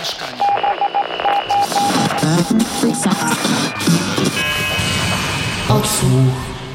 [0.00, 0.42] mieszkanie.
[5.68, 6.10] Odsłuch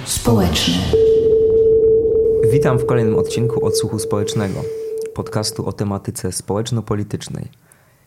[0.06, 0.74] społeczny.
[2.52, 4.64] Witam w kolejnym odcinku Odsłuchu Społecznego,
[5.14, 7.48] podcastu o tematyce społeczno-politycznej.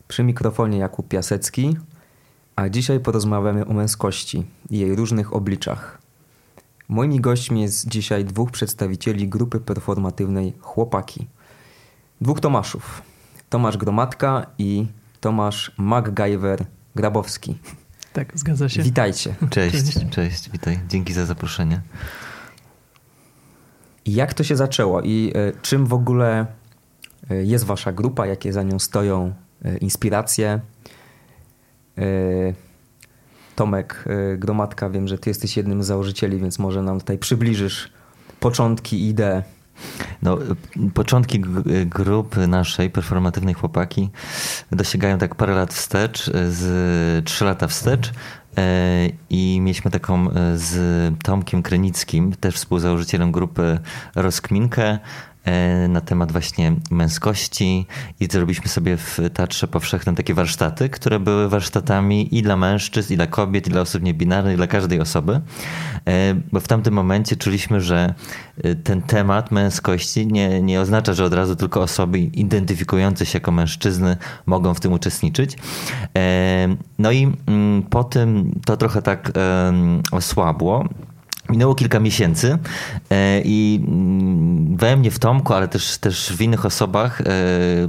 [0.08, 1.76] Przy mikrofonie Jakub Piasecki,
[2.56, 5.98] a dzisiaj porozmawiamy o męskości i jej różnych obliczach.
[6.88, 11.26] Moimi gośćmi jest dzisiaj dwóch przedstawicieli grupy performatywnej Chłopaki.
[12.20, 13.02] Dwóch Tomaszów.
[13.50, 14.86] Tomasz Gromadka i
[15.20, 16.64] Tomasz MacGyver
[16.94, 17.58] Grabowski.
[18.12, 18.82] Tak, zgadza się.
[18.82, 19.34] Witajcie.
[19.50, 20.10] Cześć, Cześć.
[20.10, 20.78] cześć, witaj.
[20.88, 21.80] Dzięki za zaproszenie.
[24.06, 26.46] Jak to się zaczęło i e, czym w ogóle
[27.30, 30.60] e, jest wasza grupa, jakie za nią stoją e, inspiracje?
[33.56, 34.04] Tomek
[34.36, 37.92] Gromadka, wiem, że ty jesteś jednym z założycieli, więc może nam tutaj przybliżysz
[38.40, 39.42] początki i idee.
[40.22, 40.38] No,
[40.94, 44.10] początki g- grupy naszej, performatywnej chłopaki,
[44.72, 48.12] dosięgają tak parę lat wstecz, y, z trzy lata wstecz.
[48.58, 50.74] E, I mieliśmy taką e, z
[51.22, 53.78] Tomkiem Krenickim, też współzałożycielem grupy
[54.14, 54.98] Rozkminkę, e,
[55.88, 57.86] na temat właśnie męskości
[58.20, 63.16] i zrobiliśmy sobie w Teatrze Powszechnym takie warsztaty, które były warsztatami i dla mężczyzn, i
[63.16, 65.40] dla kobiet, i dla osób niebinarnych, dla każdej osoby.
[66.06, 68.14] E, Bo w tamtym momencie czuliśmy, że
[68.62, 73.52] e, ten temat męskości nie, nie oznacza, że od razu tylko osoby identyfikujące się jako
[73.52, 75.56] mężczyzny mogą w tym uczestniczyć.
[76.16, 79.32] E, No i mm, po tym to trochę tak
[80.12, 80.88] osłabło.
[81.50, 82.58] Minęło kilka miesięcy
[83.10, 87.24] e, i mm, we mnie, w Tomku, ale też, też w innych osobach e,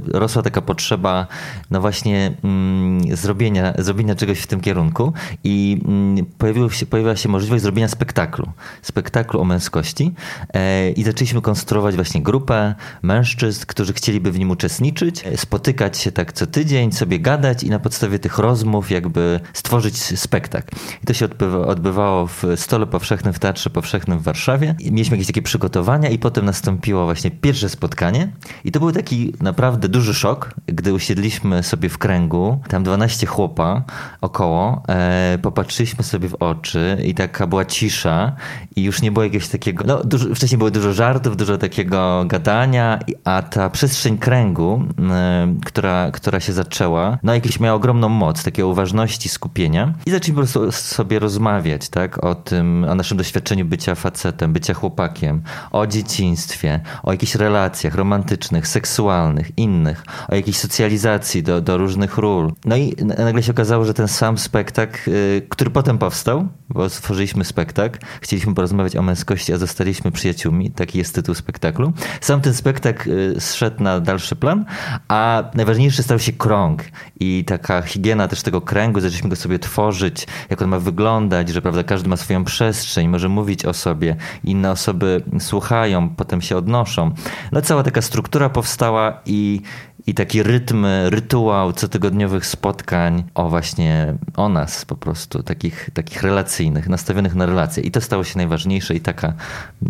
[0.06, 1.26] rosła taka potrzeba
[1.70, 5.12] no właśnie mm, zrobienia, zrobienia czegoś w tym kierunku
[5.44, 8.52] i mm, pojawiło się, pojawiła się możliwość zrobienia spektaklu.
[8.82, 10.14] Spektaklu o męskości
[10.54, 16.32] e, i zaczęliśmy konstruować właśnie grupę mężczyzn, którzy chcieliby w nim uczestniczyć, spotykać się tak
[16.32, 20.76] co tydzień, sobie gadać i na podstawie tych rozmów jakby stworzyć spektakl.
[21.02, 24.74] I to się odbywa, odbywało w Stole Powszechnym w Teatrze Powszechnym w Warszawie.
[24.90, 28.32] Mieliśmy jakieś takie przygotowania i potem nastąpiło właśnie pierwsze spotkanie
[28.64, 33.82] i to był taki naprawdę duży szok, gdy usiedliśmy sobie w kręgu, tam 12 chłopa
[34.20, 38.32] około, e, popatrzyliśmy sobie w oczy i taka była cisza
[38.76, 42.98] i już nie było jakiegoś takiego, no dużo, wcześniej było dużo żartów, dużo takiego gadania,
[43.24, 48.64] a ta przestrzeń kręgu, e, która, która się zaczęła, no jakieś miała ogromną moc, takiej
[48.64, 53.94] uważności, skupienia i zaczęliśmy po prostu sobie rozmawiać, tak, o tym, o naszym doświadczeniu bycia
[53.94, 61.60] facetem, bycia chłopakiem, o dzieciństwie, o jakichś relacjach romantycznych, seksualnych, innych, o jakiejś socjalizacji do,
[61.60, 62.52] do różnych ról.
[62.64, 67.44] No i nagle się okazało, że ten sam spektakl, y, który potem powstał, bo stworzyliśmy
[67.44, 71.92] spektakl, chcieliśmy porozmawiać o męskości, a zostaliśmy przyjaciółmi, taki jest tytuł spektaklu.
[72.20, 74.64] Sam ten spektakl y, zszedł na dalszy plan,
[75.08, 76.84] a najważniejszy stał się krąg
[77.20, 81.62] i taka higiena też tego kręgu, zaczęliśmy go sobie tworzyć, jak on ma wyglądać, że
[81.62, 87.10] prawda, każdy ma swoją przestrzeń, może mówić o sobie, inne osoby słuchają, potem się odnoszą.
[87.52, 89.60] No cała taka struktura powstała i,
[90.06, 96.88] i taki rytm, rytuał cotygodniowych spotkań o właśnie o nas po prostu, takich, takich relacyjnych,
[96.88, 97.82] nastawionych na relacje.
[97.82, 99.32] I to stało się najważniejsze i taka,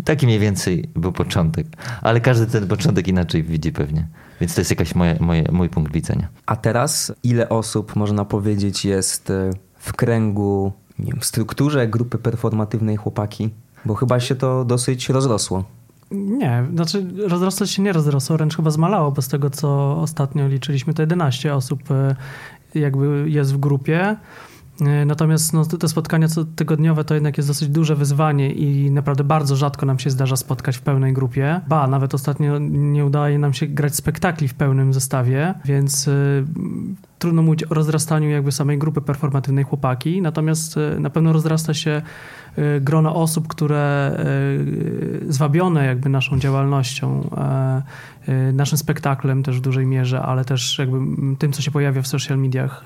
[0.05, 1.67] taki mniej więcej był początek.
[2.01, 4.07] Ale każdy ten początek inaczej widzi pewnie.
[4.41, 6.27] Więc to jest jakaś moje, moje, mój punkt widzenia.
[6.45, 13.49] A teraz ile osób, można powiedzieć, jest e, w kręgu, nie strukturze grupy performatywnej chłopaki?
[13.85, 15.63] Bo chyba się to dosyć rozrosło.
[16.11, 20.93] Nie, znaczy rozrosło się nie rozrosło, wręcz chyba zmalało, bo z tego co ostatnio liczyliśmy,
[20.93, 22.15] to 11 osób e,
[22.75, 24.15] jakby jest w grupie.
[24.81, 29.55] E, Natomiast no, te- spotkania tygodniowe to jednak jest dosyć duże wyzwanie i naprawdę bardzo
[29.55, 31.61] rzadko nam się zdarza spotkać w pełnej grupie.
[31.67, 36.45] Ba, nawet ostatnio nie udaje nam się grać spektakli w pełnym zestawie, więc y,
[37.19, 42.01] trudno mówić o rozrastaniu jakby samej grupy performatywnej chłopaki, natomiast y, na pewno rozrasta się
[42.57, 43.81] y, grono osób, które
[45.29, 47.29] zwabione jakby naszą działalnością,
[48.53, 50.97] naszym spektaklem też w dużej mierze, ale też jakby
[51.39, 52.85] tym, co się pojawia w social mediach,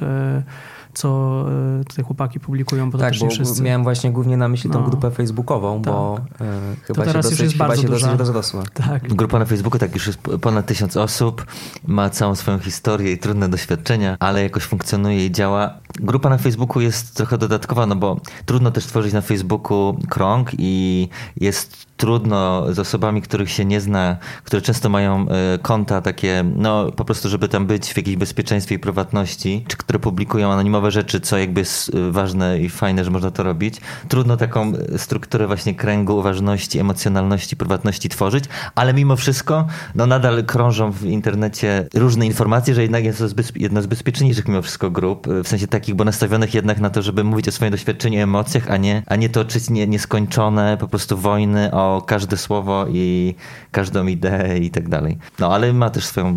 [0.95, 1.45] co
[1.81, 3.63] y, tutaj chłopaki publikują, bo to tak, też bo nie wszyscy.
[3.63, 4.87] miałem właśnie głównie na myśli tą No.
[4.89, 8.17] grupę facebookową, bo e, chyba się teraz już dosyć, jest chyba bardzo się dosyć duża.
[8.17, 8.63] rozrosła.
[8.73, 9.13] Tak.
[9.13, 11.45] Grupa na Facebooku tak już jest ponad tysiąc osób,
[11.87, 15.73] ma całą swoją historię i trudne doświadczenia, ale jakoś funkcjonuje i działa.
[15.99, 21.09] Grupa na Facebooku jest trochę dodatkowa, no bo trudno też tworzyć na Facebooku krąg i
[21.37, 26.91] jest trudno z osobami, których się nie zna, które często mają e, konta takie, no
[26.91, 31.19] po prostu, żeby tam być w jakimś bezpieczeństwie i prywatności, czy które publikują anonimowe rzeczy,
[31.19, 33.81] co jakby jest e, ważne i fajne, że można to robić.
[34.07, 38.45] Trudno taką strukturę właśnie kręgu uważności, emocjonalności, prywatności tworzyć,
[38.75, 43.25] ale mimo wszystko, no nadal krążą w internecie różne informacje, że jednak jest to
[43.55, 47.23] jedna z bezpieczniejszych mimo wszystko grup, w sensie takich, bo nastawionych jednak na to, żeby
[47.23, 51.71] mówić o swoim doświadczeniu, emocjach, a nie, a nie toczyć nie, nieskończone po prostu wojny
[51.71, 53.35] o każde słowo i
[53.71, 55.17] każdą ideę i tak dalej.
[55.39, 56.35] No ale ma też swoją,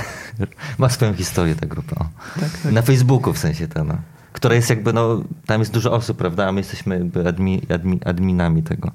[0.78, 2.08] ma swoją historię ta grupa.
[2.40, 2.72] Tak, tak.
[2.72, 3.94] Na Facebooku w sensie ta, no.
[4.32, 8.62] Która jest jakby, no, tam jest dużo osób, prawda, a my jesteśmy admi, admi, adminami
[8.62, 8.90] tego.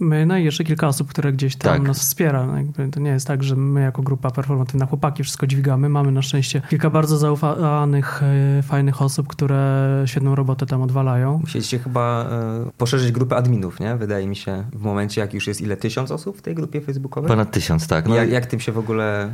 [0.00, 1.82] My, no i jeszcze kilka osób, które gdzieś tam tak.
[1.82, 2.46] nas wspiera.
[2.46, 5.88] No jakby to nie jest tak, że my jako grupa performatywna chłopaki wszystko dźwigamy.
[5.88, 11.38] Mamy na szczęście kilka bardzo zaufanych, e, fajnych osób, które świetną robotę tam odwalają.
[11.38, 12.26] Musieliście chyba
[12.68, 13.96] y, poszerzyć grupę adminów, nie?
[13.96, 15.76] Wydaje mi się, w momencie jak już jest ile?
[15.76, 17.28] Tysiąc osób w tej grupie facebookowej?
[17.28, 18.08] Ponad tysiąc, tak.
[18.08, 19.30] No jak, jak tym się w ogóle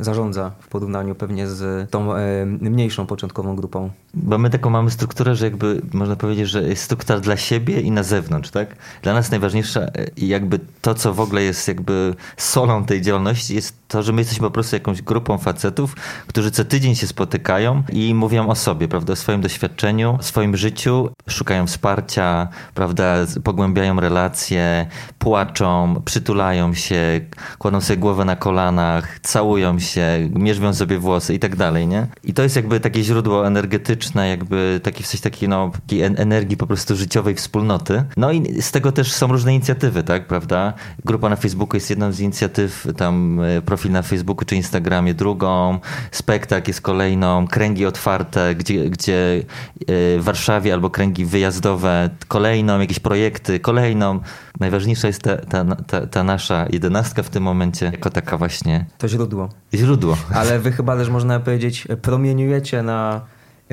[0.00, 3.90] y, zarządza w porównaniu pewnie z tą y, mniejszą początkową grupą?
[4.14, 7.90] Bo my taką mamy strukturę, że jakby można powiedzieć, że jest struktura dla siebie i
[7.90, 8.76] na zewnątrz, tak?
[9.02, 13.80] Dla nas najważniejsza i jakby to, co w ogóle jest jakby solą tej działalności, jest
[13.88, 15.94] to, że my jesteśmy po prostu jakąś grupą facetów,
[16.26, 20.56] którzy co tydzień się spotykają i mówią o sobie, prawda, o swoim doświadczeniu, o swoim
[20.56, 23.14] życiu, szukają wsparcia, prawda,
[23.44, 24.86] pogłębiają relacje,
[25.18, 27.20] płaczą, przytulają się,
[27.58, 32.06] kładą sobie głowę na kolanach, całują się, mierzwią sobie włosy i tak dalej, nie?
[32.24, 36.66] I to jest jakby takie źródło energetyczne, jakby taki coś takiej, no, takiej energii po
[36.66, 38.04] prostu życiowej wspólnoty.
[38.16, 40.72] No i z tego też są różne inicjatywy, tak, prawda?
[41.04, 45.78] Grupa na Facebooku jest jedną z inicjatyw, tam e, profil na Facebooku czy Instagramie drugą,
[46.10, 49.42] spektakl jest kolejną, kręgi otwarte, gdzie, gdzie
[49.80, 49.84] e,
[50.18, 54.20] w Warszawie albo kręgi wyjazdowe kolejną, jakieś projekty kolejną.
[54.60, 58.86] Najważniejsza jest ta, ta, ta, ta nasza jedenastka w tym momencie, jako taka właśnie...
[58.98, 59.48] To źródło.
[59.74, 60.16] Źródło.
[60.34, 63.20] Ale wy chyba też można powiedzieć promieniujecie na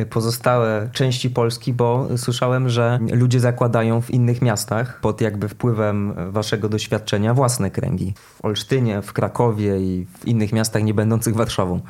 [0.05, 6.69] pozostałe części Polski, bo słyszałem, że ludzie zakładają w innych miastach pod jakby wpływem waszego
[6.69, 8.13] doświadczenia własne kręgi.
[8.17, 11.81] W Olsztynie, w Krakowie i w innych miastach nie będących Warszawą.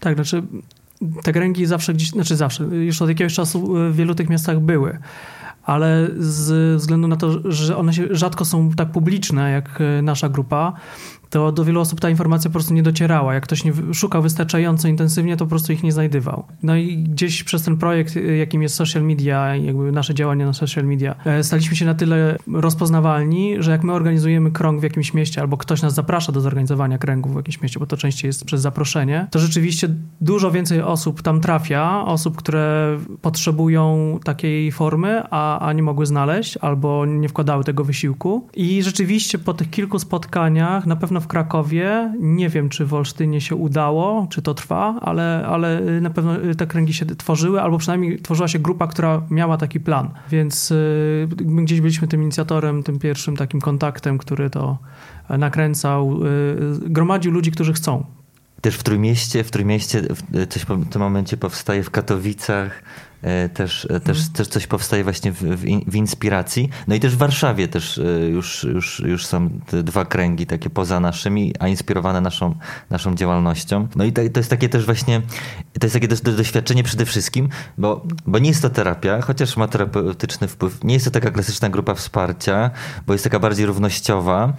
[0.00, 0.42] Tak, znaczy
[1.22, 4.98] te kręgi zawsze gdzieś, znaczy zawsze, już od jakiegoś czasu w wielu tych miastach były
[5.66, 10.72] ale z względu na to, że one się rzadko są tak publiczne jak nasza grupa,
[11.30, 13.34] to do wielu osób ta informacja po prostu nie docierała.
[13.34, 16.44] Jak ktoś nie szukał wystarczająco intensywnie, to po prostu ich nie znajdywał.
[16.62, 20.52] No i gdzieś przez ten projekt, y, jakim jest social media, jakby nasze działania na
[20.52, 25.14] social media, e, staliśmy się na tyle rozpoznawalni, że jak my organizujemy krąg w jakimś
[25.14, 28.44] mieście, albo ktoś nas zaprasza do zorganizowania kręgu w jakimś mieście, bo to częściej jest
[28.44, 29.88] przez zaproszenie, to rzeczywiście
[30.20, 36.56] dużo więcej osób tam trafia, osób, które potrzebują takiej formy, a, a nie mogły znaleźć,
[36.56, 38.48] albo nie wkładały tego wysiłku.
[38.54, 42.12] I rzeczywiście po tych kilku spotkaniach na pewno w Krakowie.
[42.20, 46.66] Nie wiem, czy w Olsztynie się udało, czy to trwa, ale, ale na pewno te
[46.66, 50.10] kręgi się tworzyły, albo przynajmniej tworzyła się grupa, która miała taki plan.
[50.30, 54.78] Więc y, my gdzieś byliśmy tym inicjatorem, tym pierwszym takim kontaktem, który to
[55.28, 58.04] nakręcał, y, gromadził ludzi, którzy chcą.
[58.60, 60.02] Też w Trójmieście, w Trójmieście
[60.48, 63.05] coś w tym momencie powstaje w Katowicach, E,
[63.54, 64.32] też, e, też, hmm.
[64.32, 65.42] też coś powstaje właśnie w,
[65.86, 66.68] w, inspiracji.
[66.88, 70.70] No i też w Warszawie też e, już, już, już są te dwa kręgi takie
[70.70, 72.54] poza naszymi, a inspirowane naszą,
[72.90, 73.88] naszą działalnością.
[73.96, 75.20] No i to, to jest takie też właśnie,
[75.80, 77.48] to jest takie też doświadczenie przede wszystkim,
[77.78, 80.84] bo, bo nie jest to terapia, chociaż ma terapeutyczny wpływ.
[80.84, 82.70] Nie jest to taka klasyczna grupa wsparcia,
[83.06, 84.52] bo jest taka bardziej równościowa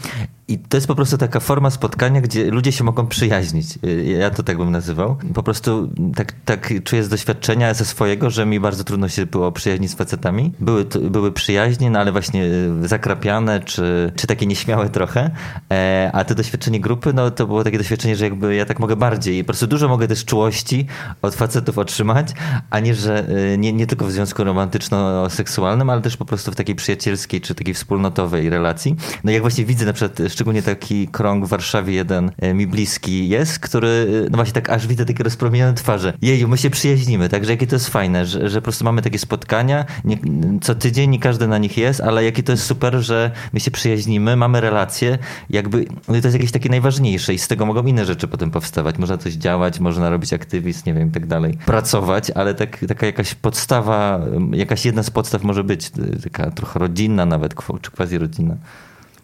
[0.50, 3.80] i to jest po prostu taka forma spotkania, gdzie ludzie się mogą przyjaźnić.
[4.20, 5.18] Ja to tak bym nazywał.
[5.34, 9.52] Po prostu tak, tak czuję z doświadczenia ze swojego, że mi bardzo trudno się było
[9.52, 10.54] przyjaźnić z facetami.
[10.60, 15.31] Były, były przyjaźnie, no ale właśnie e, zakrapiane, czy, czy takie nieśmiałe trochę.
[15.71, 18.95] E, a to doświadczenie grupy, no to było takie doświadczenie, że jakby ja tak mogę
[18.95, 19.44] bardziej.
[19.44, 20.88] Po prostu dużo mogę też czułości
[21.21, 22.28] od facetów otrzymać,
[22.69, 26.56] a nie, że e, nie, nie tylko w związku romantyczno-seksualnym, ale też po prostu w
[26.56, 28.95] takiej przyjacielskiej, czy takiej wspólnotowej relacji.
[29.24, 33.60] No jak właśnie widzę na przykład szczególnie taki krąg w Warszawie jeden mi bliski jest,
[33.60, 36.14] który, no właśnie tak aż widzę takie rozpromienione twarze.
[36.22, 39.20] Jeju, my się przyjaźnimy, także jakie to jest fajne, że, że po prostu mamy takie
[39.20, 40.18] spotkania, nie,
[40.62, 43.72] co tydzień nie każdy na nich jest, ale jakie to jest super, że my się
[43.72, 45.18] przyjaźnimy, mamy relacje,
[45.50, 48.98] jakby no to jest jakieś takie najważniejsze i z tego mogą inne rzeczy potem powstawać.
[48.98, 51.58] Można coś działać, można robić aktywizm, nie wiem, i tak dalej.
[51.66, 54.20] Pracować, ale tak, taka jakaś podstawa,
[54.52, 55.92] jakaś jedna z podstaw może być,
[56.24, 58.56] taka trochę rodzinna nawet, czy quasi rodzinna.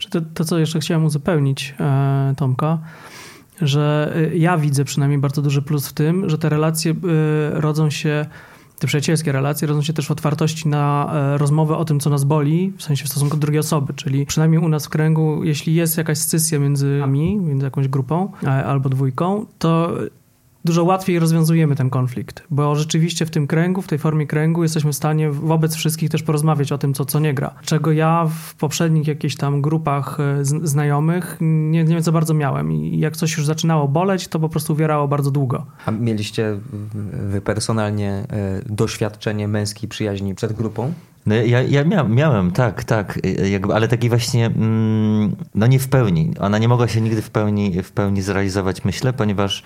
[0.07, 2.79] To, to co jeszcze chciałem uzupełnić e, Tomka,
[3.61, 6.95] że e, ja widzę przynajmniej bardzo duży plus w tym, że te relacje e,
[7.61, 8.25] rodzą się
[8.79, 12.73] te przyjacielskie relacje rodzą się też w otwartości na rozmowę o tym, co nas boli,
[12.77, 15.97] w sensie w stosunku do drugiej osoby, czyli przynajmniej u nas w kręgu, jeśli jest
[15.97, 18.31] jakaś scysja między nami, między jakąś grupą
[18.65, 19.97] albo dwójką, to
[20.65, 24.91] dużo łatwiej rozwiązujemy ten konflikt, bo rzeczywiście w tym kręgu, w tej formie kręgu jesteśmy
[24.91, 27.55] w stanie wobec wszystkich też porozmawiać o tym, co, co nie gra.
[27.65, 32.99] Czego ja w poprzednich jakichś tam grupach e, znajomych nie, nie za bardzo miałem i
[32.99, 35.65] jak coś już zaczynało boleć, to po prostu uwierało bardzo długo.
[35.85, 36.57] A mieliście
[37.29, 38.25] wy personalnie e,
[38.65, 40.93] doświadczenie męskiej przyjaźni przed grupą?
[41.25, 43.19] No ja, ja miałem, miałem, tak, tak,
[43.51, 46.31] jakby, ale taki właśnie, mm, no nie w pełni.
[46.39, 49.63] Ona nie mogła się nigdy w pełni, w pełni zrealizować, myślę, ponieważ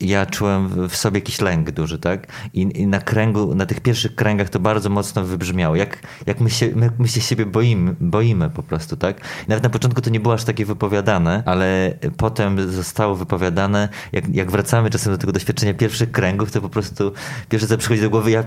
[0.00, 2.26] ja czułem w sobie jakiś lęk duży, tak?
[2.54, 5.76] I, i na kręgu, na tych pierwszych kręgach to bardzo mocno wybrzmiało.
[5.76, 9.20] Jak, jak my, się, my, my się siebie boimy, boimy po prostu, tak?
[9.20, 13.88] I nawet na początku to nie było aż takie wypowiadane, ale potem zostało wypowiadane.
[14.12, 17.12] Jak, jak wracamy czasem do tego doświadczenia pierwszych kręgów, to po prostu
[17.48, 18.44] pierwsze co przychodzi do głowy, ja...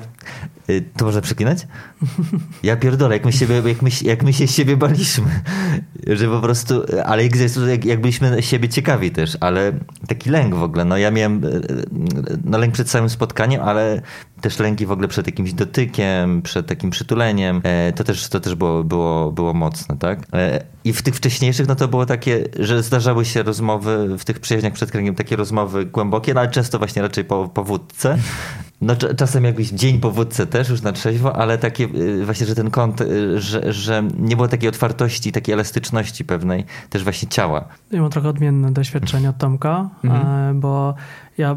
[0.69, 1.67] Y, to można przeklinać?
[2.63, 5.41] Ja pierdolę, jak my, siebie, jak, my, jak my się siebie baliśmy.
[6.07, 9.71] Że po prostu, ale jak, jak byliśmy siebie ciekawi też, ale
[10.07, 10.85] taki lęk w ogóle.
[10.85, 11.41] No ja miałem
[12.45, 14.01] no, lęk przed całym spotkaniem, ale
[14.41, 17.61] też lęki w ogóle przed jakimś dotykiem, przed takim przytuleniem.
[17.63, 20.19] E, to też, to też było, było, było mocne, tak?
[20.33, 24.39] E, I w tych wcześniejszych, no to było takie, że zdarzały się rozmowy w tych
[24.39, 28.17] przyjaźniach przed kręgiem, takie rozmowy głębokie, no ale często właśnie raczej po, po wódce.
[28.81, 32.55] No czasem jakiś dzień po wódce też już na trzeźwo, ale takie y, właśnie, że
[32.55, 37.65] ten kąt, y, że, że nie było takiej otwartości, takiej elastyczności pewnej też właśnie ciała.
[37.91, 40.55] Ja mam trochę odmienne doświadczenie od Tomka, mhm.
[40.57, 40.95] E, bo
[41.37, 41.55] ja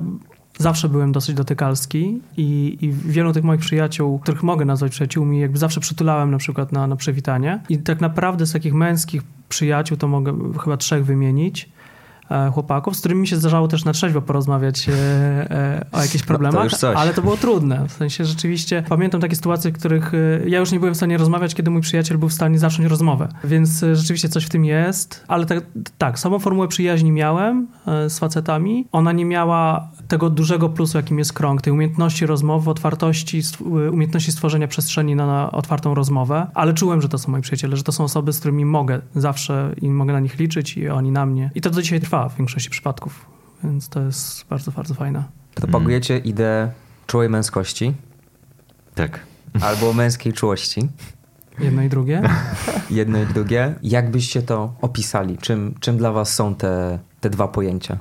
[0.59, 5.59] zawsze byłem dosyć dotykalski i, i wielu tych moich przyjaciół, których mogę nazwać przyjaciółmi, jakby
[5.59, 7.61] zawsze przytulałem na przykład na, na przywitanie.
[7.69, 10.35] I tak naprawdę z takich męskich przyjaciół to mogę
[10.65, 11.69] chyba trzech wymienić.
[12.31, 16.25] E, chłopaków, z którymi mi się zdarzało też na trzeźwo porozmawiać e, e, o jakichś
[16.33, 17.89] problemach, no ale to było trudne.
[17.89, 20.13] W sensie rzeczywiście pamiętam takie sytuacje, w których
[20.47, 23.29] ja już nie byłem w stanie rozmawiać, kiedy mój przyjaciel był w stanie zacząć rozmowę.
[23.45, 25.65] Więc rzeczywiście coś w tym jest, ale tak,
[25.99, 28.89] tak samą formułę przyjaźni miałem z facetami.
[28.93, 33.43] Ona nie miała tego dużego plusu, jakim jest krąg, tej umiejętności rozmowy, otwartości,
[33.93, 37.83] umiejętności stworzenia przestrzeni na, na otwartą rozmowę, ale czułem, że to są moi przyjaciele, że
[37.83, 41.27] to są osoby, z którymi mogę zawsze i mogę na nich liczyć i oni na
[41.27, 41.51] mnie.
[41.55, 43.27] I to do dzisiaj trwa w większości przypadków,
[43.65, 45.25] więc to jest bardzo, bardzo fajne.
[45.55, 46.27] Propagujecie mm.
[46.27, 46.71] ideę
[47.07, 47.95] czułej męskości.
[48.95, 49.21] Tak.
[49.61, 50.89] Albo męskiej czułości.
[51.59, 52.23] Jedno i drugie?
[52.91, 53.75] Jedno i drugie.
[53.83, 55.39] Jak byście to opisali?
[55.39, 57.99] Czym, czym dla was są te, te dwa pojęcia?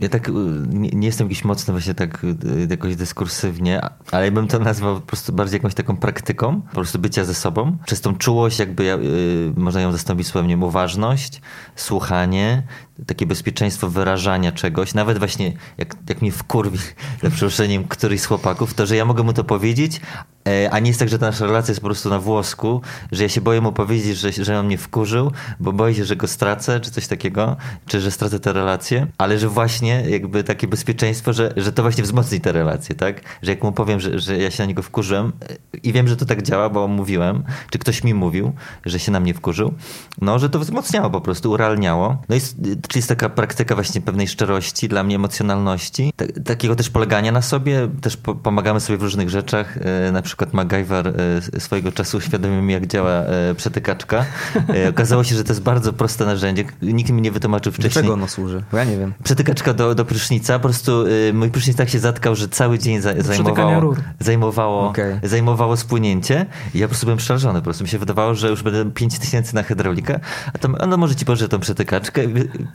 [0.00, 0.30] Ja tak
[0.68, 2.26] nie, nie, jestem jakiś mocny właśnie tak
[2.70, 6.98] jakoś dyskursywnie, ale ja bym to nazwał po prostu bardziej jakąś taką praktyką, po prostu
[6.98, 7.76] bycia ze sobą.
[7.86, 11.40] Przez tą czułość jakby yy, można ją zastąpić słowem uważność,
[11.76, 12.62] słuchanie,
[13.06, 16.78] takie bezpieczeństwo wyrażania czegoś, nawet właśnie jak, jak mnie wkurwi
[17.22, 20.00] za przeproszeniem któryś z chłopaków, to że ja mogę mu to powiedzieć,
[20.48, 22.80] e, a nie jest tak, że ta nasza relacja jest po prostu na włosku,
[23.12, 26.16] że ja się boję mu powiedzieć, że, że on mnie wkurzył, bo boję się, że
[26.16, 30.68] go stracę, czy coś takiego, czy że stracę tę relację, ale że właśnie jakby takie
[30.68, 33.20] bezpieczeństwo, że, że to właśnie wzmocni tę relację, tak?
[33.42, 36.16] Że jak mu powiem, że, że ja się na niego wkurzyłem e, i wiem, że
[36.16, 38.52] to tak działa, bo mówiłem, czy ktoś mi mówił,
[38.86, 39.74] że się na mnie wkurzył,
[40.20, 42.22] no, że to wzmocniało po prostu, urealniało.
[42.28, 42.40] No i
[42.88, 46.12] Czyli jest taka praktyka właśnie pewnej szczerości, dla mnie emocjonalności,
[46.44, 49.78] takiego też polegania na sobie, też po pomagamy sobie w różnych rzeczach.
[50.08, 51.08] E, na przykład MacGyver
[51.56, 54.24] e, swojego czasu uświadomił mi, jak działa e, przetykaczka.
[54.90, 56.64] Okazało się, że to jest bardzo proste narzędzie.
[56.82, 57.94] Nikt mi nie wytłumaczył wcześniej.
[57.94, 58.62] Do czego ono służy?
[58.72, 59.14] Bo ja nie wiem.
[59.24, 60.58] Przetykaczka do, do prysznica.
[60.58, 65.20] Po prostu mój prysznic tak się zatkał, że cały dzień za, zajmowało, zajmowało, okay.
[65.22, 66.46] zajmowało spłynięcie.
[66.74, 67.58] I ja po prostu byłem przerażony.
[67.58, 70.20] Po prostu mi się wydawało, że już będę 5 tysięcy na hydraulikę.
[70.52, 72.22] A to, no może ci pożyczę tą przetykaczkę.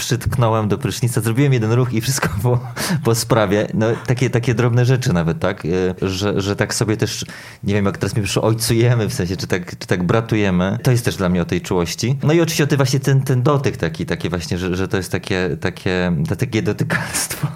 [0.03, 2.59] Przytknąłem do prysznica, zrobiłem jeden ruch i wszystko było
[3.03, 3.67] po sprawie.
[3.73, 5.63] No, takie, takie drobne rzeczy nawet, tak?
[5.65, 7.25] E, że, że tak sobie też,
[7.63, 10.79] nie wiem, jak teraz mi przyszło, ojcujemy w sensie, czy tak, czy tak bratujemy.
[10.83, 12.17] To jest też dla mnie o tej czułości.
[12.23, 14.97] No i oczywiście o tym właśnie ten, ten dotyk taki, takie właśnie, że, że to
[14.97, 17.47] jest takie, takie, takie dotykalstwo.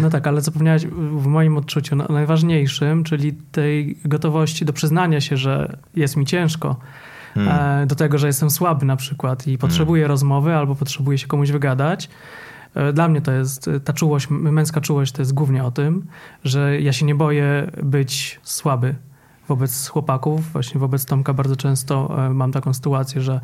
[0.00, 5.76] No tak, ale zapomniałeś w moim odczuciu najważniejszym, czyli tej gotowości do przyznania się, że
[5.96, 6.76] jest mi ciężko
[7.34, 7.82] hmm.
[7.82, 10.10] E, do tego, że jestem słaby na przykład i potrzebuję hmm.
[10.10, 12.08] rozmowy albo potrzebuję się komuś wygadać.
[12.74, 16.06] E, dla mnie to jest, ta czułość, męska czułość to jest głównie o tym,
[16.44, 18.94] że ja się nie boję być słaby
[19.48, 20.52] wobec chłopaków.
[20.52, 23.40] Właśnie wobec Tomka bardzo często e, mam taką sytuację, że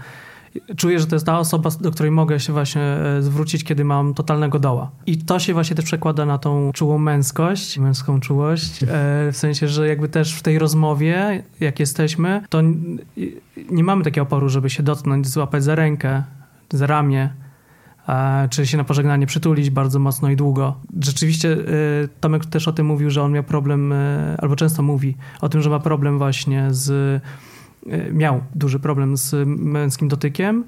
[0.76, 4.14] czuję, że to jest ta osoba, do której mogę się właśnie e, zwrócić, kiedy mam
[4.14, 4.90] totalnego doła.
[5.06, 8.86] I to się właśnie też przekłada na tą czułą męskość, męską czułość, e,
[9.32, 12.62] w sensie, że jakby też w tej rozmowie, jak jesteśmy, to
[13.70, 16.22] nie mamy takiego oporu, żeby się dotknąć, złapać za rękę,
[16.72, 17.30] za ramię,
[18.50, 20.76] czy się na pożegnanie przytulić bardzo mocno i długo.
[21.00, 21.56] Rzeczywiście e,
[22.20, 23.94] Tomek też o tym mówił, że on miał problem,
[24.38, 27.22] albo często mówi o tym, że ma problem właśnie z,
[28.12, 30.64] miał duży problem z męskim dotykiem.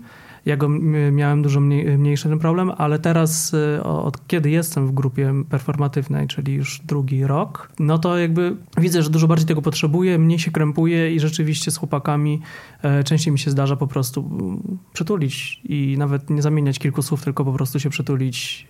[0.46, 0.68] Ja go
[1.12, 6.54] miałem dużo mniej, mniejszy ten problem, ale teraz od kiedy jestem w grupie performatywnej, czyli
[6.54, 11.14] już drugi rok, no to jakby widzę, że dużo bardziej tego potrzebuję, mniej się krępuję
[11.14, 12.40] i rzeczywiście z chłopakami
[13.04, 14.30] częściej mi się zdarza po prostu
[14.92, 18.68] przytulić i nawet nie zamieniać kilku słów, tylko po prostu się przytulić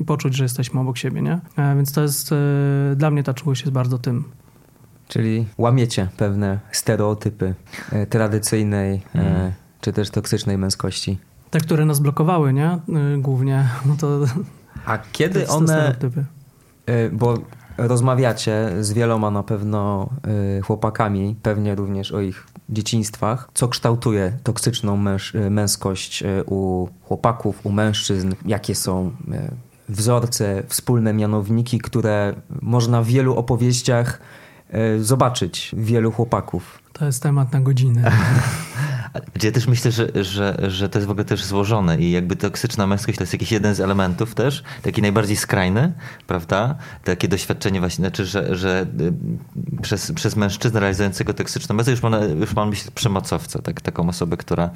[0.00, 1.40] i poczuć, że jesteśmy obok siebie, nie?
[1.76, 2.34] Więc to jest,
[2.96, 4.24] dla mnie ta czułość jest bardzo tym.
[5.10, 7.54] Czyli łamiecie pewne stereotypy
[8.10, 11.18] tradycyjnej mm czy też toksycznej męskości.
[11.50, 12.78] Te, które nas blokowały, nie?
[13.14, 13.68] Y, głównie.
[13.86, 14.20] No to,
[14.86, 15.96] A kiedy to one...
[16.90, 17.34] Y, bo
[17.78, 20.10] rozmawiacie z wieloma na pewno
[20.64, 23.50] chłopakami, pewnie również o ich dzieciństwach.
[23.54, 28.34] Co kształtuje toksyczną męż, męskość u chłopaków, u mężczyzn?
[28.46, 29.10] Jakie są
[29.88, 34.20] wzorce, wspólne mianowniki, które można w wielu opowieściach
[35.00, 36.82] zobaczyć wielu chłopaków?
[36.92, 38.12] To jest temat na godzinę.
[39.42, 42.86] Ja też myślę, że, że, że to jest w ogóle też złożone i jakby toksyczna
[42.86, 45.92] męskość to jest jakiś jeden z elementów też, taki najbardziej skrajny,
[46.26, 46.74] prawda?
[47.04, 49.12] Takie doświadczenie właśnie, znaczy, że, że y,
[49.82, 54.36] przez, przez mężczyznę realizującego toksyczną męskość już, mam, już mam myśleć przemocowca, tak, taką osobę,
[54.36, 54.70] która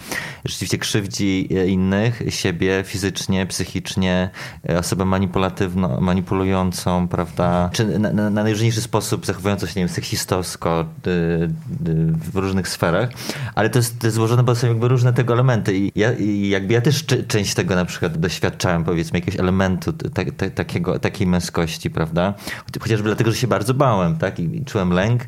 [0.44, 4.30] rzeczywiście krzywdzi innych, siebie fizycznie, psychicznie,
[4.70, 7.70] y, osobę manipulatywną, manipulującą, prawda?
[7.72, 10.84] Czy na, na, na najróżniejszy sposób zachowującą się, nie wiem, seksistowsko y,
[12.32, 13.08] w różnych sferach,
[13.54, 16.48] ale to jest, to jest złożone, bo są jakby różne tego elementy i, ja, i
[16.48, 19.92] jakby ja też część tego na przykład doświadczałem, powiedzmy, jakiegoś elementu
[20.54, 22.34] takiego, takiej męskości, prawda?
[22.80, 24.40] Chociażby dlatego, że się bardzo bałem, tak?
[24.40, 25.22] I, i czułem lęk,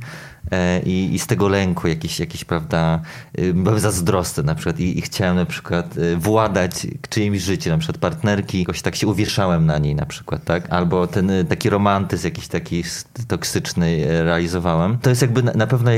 [0.84, 3.00] i, i z tego lęku jakiś, jakiś prawda,
[3.38, 7.78] y, byłem zazdrosny na przykład i, i chciałem na przykład y, władać czyimś życiem, na
[7.78, 10.70] przykład partnerki, jakoś tak się uwieszałem na niej na przykład, tak?
[10.70, 12.84] Albo ten y, taki romantyzm jakiś taki
[13.28, 14.98] toksyczny realizowałem.
[14.98, 15.90] To jest jakby na, na pewno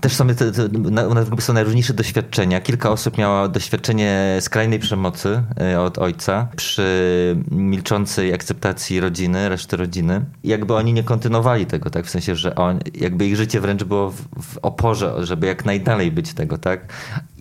[0.00, 1.02] też są, te, te, na,
[1.40, 2.60] są najróżniejsze doświadczenia.
[2.60, 5.42] Kilka osób miało doświadczenie skrajnej przemocy
[5.78, 10.24] od ojca przy milczącej akceptacji rodziny, reszty rodziny.
[10.44, 12.06] Jakby oni nie kontynuowali tego, tak?
[12.06, 15.64] W sensie, że on, jakby ich życie życie wręcz było w, w, oporze, żeby jak
[15.64, 16.92] najdalej być tego, tak?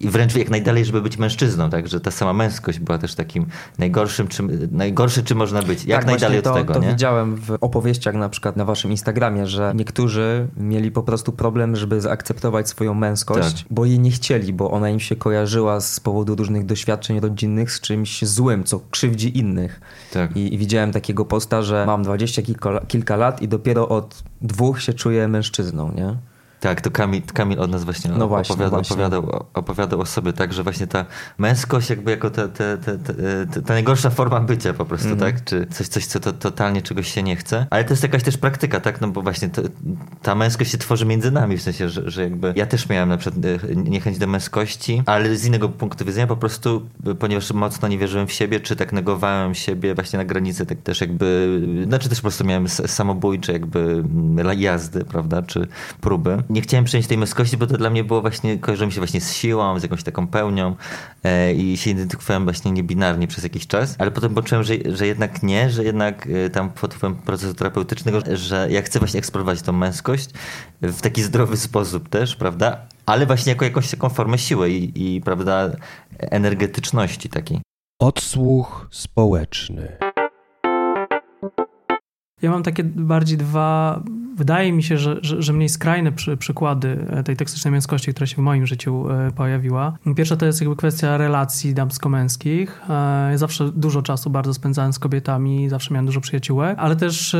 [0.05, 1.88] I wręcz jak najdalej, żeby być mężczyzną, tak?
[1.88, 3.46] Że ta sama męskość była też takim
[3.79, 5.86] najgorszym, czym, najgorszy, czym można być.
[5.86, 6.88] Jak tak, najdalej od to, tego, to nie?
[6.88, 12.01] widziałem w opowieściach na przykład na waszym Instagramie, że niektórzy mieli po prostu problem, żeby
[12.01, 13.72] zaakceptować swoją męskość, tak.
[13.72, 17.81] bo jej nie chcieli, bo ona im się kojarzyła z powodu różnych doświadczeń rodzinnych z
[17.81, 19.81] czymś złym, co krzywdzi innych.
[20.14, 20.37] Tak.
[20.37, 24.81] I, I, widziałem takiego posta, że mam dwadzieścia kilka, kilka lat i dopiero od dwóch
[24.81, 26.30] się czuję mężczyzną, nie?
[26.61, 28.93] Tak, to Kamil, Kamil od nas właśnie, no właśnie, opowiadał, właśnie.
[28.93, 31.05] Opowiadał, opowiadał o sobie tak, że właśnie ta
[31.37, 32.91] męskość jakby jako ta, ta, ta,
[33.61, 35.43] ta, najgorsza forma bycia po prostu, mm tak?
[35.43, 37.67] Czy coś, coś co to, totalnie czegoś się nie chce.
[37.69, 39.01] Ale to jest jakaś też praktyka, tak?
[39.01, 39.61] No bo właśnie to,
[40.21, 43.17] ta męskość się tworzy między nami, w sensie, że, że jakby ja też miałem na
[43.17, 46.81] przykład e, niechęć do męskości, ale z innego punktu widzenia po prostu,
[47.19, 51.01] ponieważ mocno nie wierzyłem w siebie, czy tak negowałem siebie właśnie na granicy, tak też
[51.01, 55.41] jakby, znaczy też po prostu miałem samobójcze jakby mm, jazdy, prawda?
[55.41, 55.67] Czy
[56.01, 59.00] próby nie chciałem przyjąć tej męskości, bo to dla mnie było właśnie, kojarzyło mi się
[59.00, 60.75] właśnie z siłą, z jakąś taką pełnią
[61.24, 65.44] e, i się identyfikowałem właśnie niebinarnie przez jakiś czas, ale potem poczułem, że, że jednak
[65.44, 69.74] nie, że jednak e, tam pod wpływem procesu terapeutycznego, że ja chcę właśnie eksplorować tą
[69.74, 70.29] męskość
[70.81, 72.77] w taki zdrowy sposób też, prawda?
[73.05, 75.72] Ale właśnie jako jakąś taką formę siły i, i prawda,
[76.20, 77.61] energetyczności takiej.
[78.00, 79.98] Odsłuch społeczny.
[82.42, 84.04] Ja mam takie bardziej dwa,
[84.36, 88.27] wydaje mi się, że, że, że mniej skrajne przy, przykłady e, tej toksycznej męskości, która
[88.27, 89.98] się w moim życiu e, pojawiła.
[90.16, 92.82] Pierwsza to jest jakby kwestia relacji damsko-męskich.
[92.90, 97.36] E, ja zawsze dużo czasu bardzo spędzałem z kobietami, zawsze miałem dużo przyjaciółek, ale też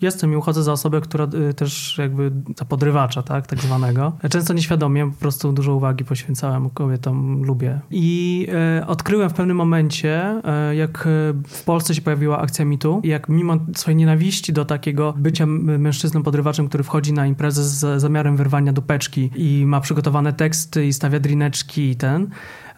[0.00, 4.12] jestem i uchodzę za osobę, która y, też jakby za podrywacza, tak, tak zwanego.
[4.30, 7.80] Często nieświadomie, po prostu dużo uwagi poświęcałem kobietom, lubię.
[7.90, 8.46] I
[8.80, 11.08] e, odkryłem w pewnym momencie, e, jak
[11.48, 16.68] w Polsce się pojawiła akcja mitu, jak mimo swojej nienawiści do takiego bycia mężczyzną podrywaczem,
[16.68, 21.90] który wchodzi na imprezę z zamiarem wyrwania dupeczki i ma przygotowane teksty i stawia drineczki
[21.90, 22.28] i ten,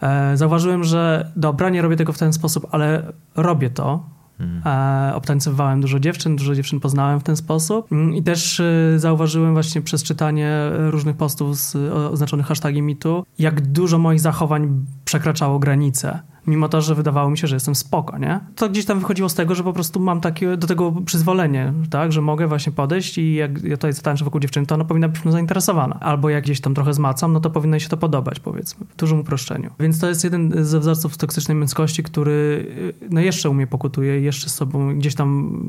[0.01, 4.61] e, zauważyłem, że dobra, nie robię tego w ten sposób, ale robię to, Mhm.
[5.09, 9.53] E, obtańcowałem dużo dziewczyn, dużo dziewczyn poznałem w ten sposób mm, i też e, zauważyłem
[9.53, 16.19] właśnie przez czytanie różnych postów z oznaczonych hashtagiem mitu, jak dużo moich zachowań przekraczało granice
[16.49, 18.39] mimo to, że wydawało mi się, że jestem spoko, nie?
[18.55, 22.11] To gdzieś tam wychodziło z tego, że po prostu mam takie do tego przyzwolenie, tak,
[22.11, 25.21] że mogę właśnie podejść i jak ja tutaj tańczę wokół dziewczyny, to ona powinna być
[25.25, 25.99] zainteresowana.
[25.99, 28.95] Albo jak gdzieś tam trochę zmacam, no to powinno jej się to podobać, powiedzmy, w
[28.95, 29.69] dużym uproszczeniu.
[29.79, 32.67] Więc to jest jeden ze wzorców toksycznej męskości, który
[33.09, 35.59] no jeszcze u mnie pokutuje, jeszcze z sobą gdzieś tam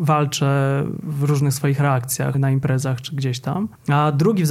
[0.00, 3.68] walczę w różnych swoich reakcjach na imprezach czy gdzieś tam.
[3.88, 4.42] A drugi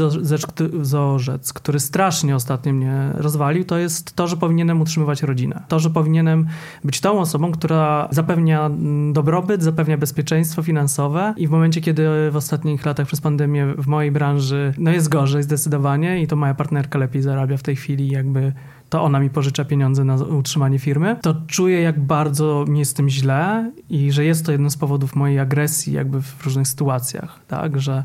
[0.73, 5.42] wzorzec, który strasznie ostatnio mnie rozwalił, to jest to, że powinienem utrzymywać rodzinę.
[5.67, 6.47] To, że powinienem
[6.83, 8.69] być tą osobą, która zapewnia
[9.13, 14.11] dobrobyt, zapewnia bezpieczeństwo finansowe i w momencie, kiedy w ostatnich latach przez pandemię w mojej
[14.11, 18.53] branży no jest gorzej zdecydowanie i to moja partnerka lepiej zarabia w tej chwili jakby
[18.89, 23.09] to ona mi pożycza pieniądze na utrzymanie firmy, to czuję, jak bardzo mi jest tym
[23.09, 27.81] źle i że jest to jeden z powodów mojej agresji jakby w różnych sytuacjach, tak,
[27.81, 28.03] że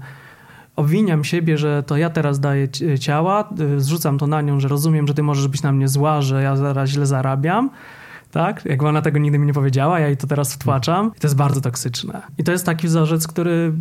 [0.79, 2.69] obwiniam siebie, że to ja teraz daję
[3.01, 6.23] ciała, y, zrzucam to na nią, że rozumiem, że ty możesz być na mnie zła,
[6.23, 7.71] że ja zaraz źle zarabiam,
[8.31, 8.65] tak?
[8.65, 11.37] Jakby ona tego nigdy mi nie powiedziała, ja jej to teraz wtłaczam i to jest
[11.37, 12.23] bardzo toksyczne.
[12.39, 13.73] I to jest taki wzorzec, który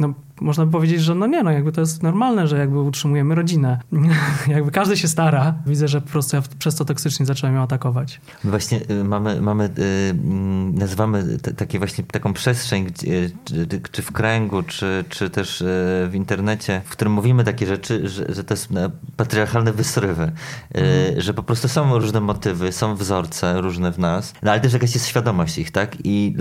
[0.00, 3.34] no, można by powiedzieć, że no nie, no jakby to jest normalne, że jakby utrzymujemy
[3.34, 3.80] rodzinę.
[4.48, 5.54] jakby każdy się stara.
[5.66, 8.20] Widzę, że po prostu ja przez to toksycznie zacząłem ją atakować.
[8.44, 9.70] No właśnie y, mamy, mamy y,
[10.10, 13.30] mm, nazywamy takie właśnie taką przestrzeń, gdzie,
[13.92, 15.64] czy, w kręgu, czy, czy też y,
[16.10, 18.68] w internecie, w którym mówimy takie rzeczy, że, że to jest
[19.16, 20.32] patriarchalne wysrywy,
[20.74, 21.20] mhm.
[21.20, 24.94] że po prostu są różne motywy, są wzorce różne w nas, no ale też jakaś
[24.94, 25.96] jest świadomość ich, tak?
[26.04, 26.36] I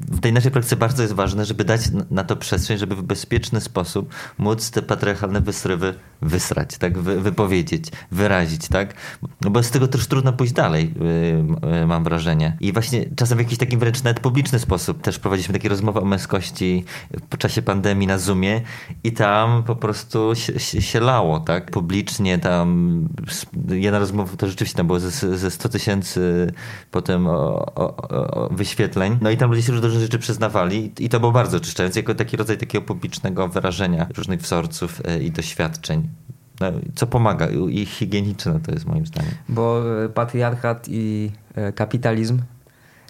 [0.00, 3.02] w tej naszej praktyce bardzo jest ważne, żeby dać na to przestrzeń, żeby w
[3.32, 8.94] bezpieczny sposób móc te patriarchalne wysrywy wysrać, tak, Wy, wypowiedzieć, wyrazić, tak?
[9.40, 10.94] No bo z tego też trudno pójść dalej,
[11.70, 12.56] yy, mam wrażenie.
[12.60, 16.04] I właśnie czasem w jakiś taki wręcz nawet publiczny sposób też prowadziliśmy takie rozmowy o
[16.04, 16.84] męskości
[17.30, 18.60] po czasie pandemii na Zoomie
[19.04, 21.70] i tam po prostu się, się, się lało, tak?
[21.70, 23.08] Publicznie tam
[23.68, 26.52] jedna rozmowa to rzeczywiście tam było ze, ze 100 tysięcy
[26.90, 29.18] potem o, o, o, wyświetleń.
[29.20, 32.36] No i tam ludzie się różne rzeczy przyznawali i to było bardzo oczyszczające, jako taki
[32.36, 36.08] rodzaj takiego publicznego publicznego wyrażenia różnych wzorców e, i doświadczeń.
[36.60, 39.30] No, co pomaga i higieniczne to jest moim zdaniem.
[39.48, 42.42] Bo e, patriarchat i e, kapitalizm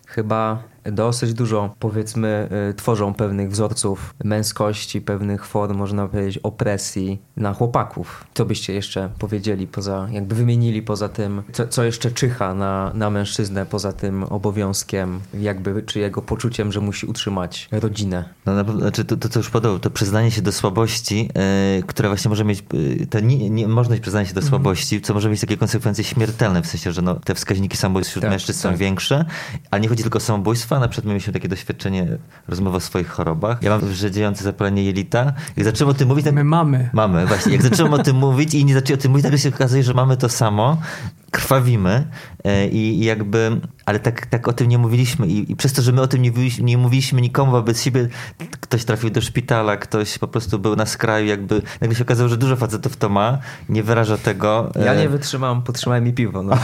[0.07, 7.55] chyba dosyć dużo, powiedzmy, y, tworzą pewnych wzorców męskości, pewnych form, można powiedzieć, opresji na
[7.55, 8.25] chłopaków.
[8.35, 13.11] Co byście jeszcze powiedzieli, poza, jakby wymienili poza tym, co, co jeszcze czyha na, na
[13.11, 18.25] mężczyznę, poza tym obowiązkiem, jakby, czy jego poczuciem, że musi utrzymać rodzinę?
[18.47, 21.29] No na pewno, znaczy to, to co już podobało, to przyznanie się do słabości,
[21.77, 24.51] yy, które właśnie może mieć, yy, ta nie, niemożność przyznania się do mhm.
[24.51, 28.23] słabości, co może mieć takie konsekwencje śmiertelne, w sensie, że no, te wskaźniki samobójstw wśród
[28.23, 28.73] tak, mężczyzn tak.
[28.73, 29.25] są większe,
[29.71, 33.63] ale nie chodzi tylko o samobójstwo, na przykład mieliśmy takie doświadczenie rozmowy o swoich chorobach.
[33.63, 35.33] Ja mam wrzedziające zapalenie jelita.
[35.57, 36.27] Jak zacząłem o tym mówić...
[36.33, 36.91] My mamy.
[36.93, 37.53] Mamy, właśnie.
[37.53, 39.95] Jak zacząłem o tym mówić i inni zaczęli o tym mówić, nagle się okazuje, że
[39.95, 40.77] mamy to samo
[41.33, 42.07] krwawimy
[42.45, 45.83] e, i, i jakby, ale tak, tak o tym nie mówiliśmy I, i przez to,
[45.83, 48.09] że my o tym nie, nie mówiliśmy nikomu wobec siebie,
[48.61, 52.37] ktoś trafił do szpitala, ktoś po prostu był na skraju, jakby nagle się okazało, że
[52.37, 54.73] dużo facetów to ma, nie wyraża tego.
[54.85, 56.43] Ja nie wytrzymam, potrzymałem mi piwo.
[56.43, 56.57] No.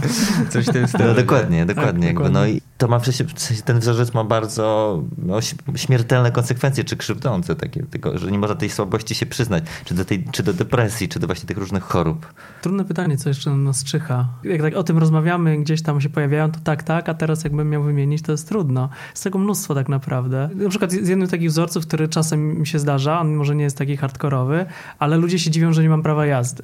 [0.50, 1.04] Coś w tym stylu.
[1.04, 2.06] No dokładnie, dokładnie.
[2.06, 3.26] Tak, jakby, no i to ma przecież,
[3.64, 5.38] ten wzorzec ma bardzo no,
[5.76, 10.04] śmiertelne konsekwencje, czy krzywdzące takie, tylko, że nie można tej słabości się przyznać, czy do,
[10.04, 12.34] tej, czy do depresji, czy do właśnie tych różnych chorób.
[12.62, 14.09] Trudne pytanie, co jeszcze nas czyha
[14.44, 17.70] jak tak o tym rozmawiamy, gdzieś tam się pojawiają, to tak, tak, a teraz jakbym
[17.70, 18.88] miał wymienić, to jest trudno.
[19.14, 20.50] Z tego mnóstwo tak naprawdę.
[20.54, 23.64] Na przykład z jednym z takich wzorców, który czasem mi się zdarza, on może nie
[23.64, 24.66] jest taki hardkorowy,
[24.98, 26.62] ale ludzie się dziwią, że nie mam prawa jazdy.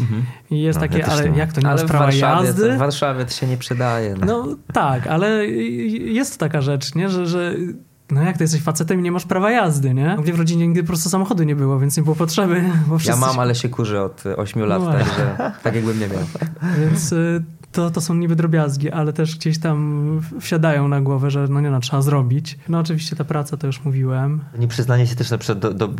[0.00, 0.24] Mhm.
[0.50, 2.74] I jest no, takie, ja ale jak to nie ale masz prawa jazdy?
[2.74, 4.14] w Warszawie to się nie przydaje.
[4.20, 4.26] No.
[4.26, 7.08] no tak, ale jest to taka rzecz, nie?
[7.08, 7.54] Że, że
[8.10, 10.16] no jak ty jesteś facetem i nie masz prawa jazdy, nie?
[10.22, 12.64] Gdzie w rodzinie nigdy po prostu samochodu nie było, więc nie było potrzeby.
[13.04, 14.92] Ja mam, ale się kurzę od 8 lat, no.
[14.92, 16.22] także tak jakbym nie miał.
[16.80, 21.48] Więc y, to, to są niby drobiazgi, ale też gdzieś tam wsiadają na głowę, że
[21.48, 22.58] no nie no, trzeba zrobić.
[22.68, 24.40] No oczywiście ta praca, to już mówiłem.
[24.58, 25.94] Nie przyznanie się też na przykład do, do,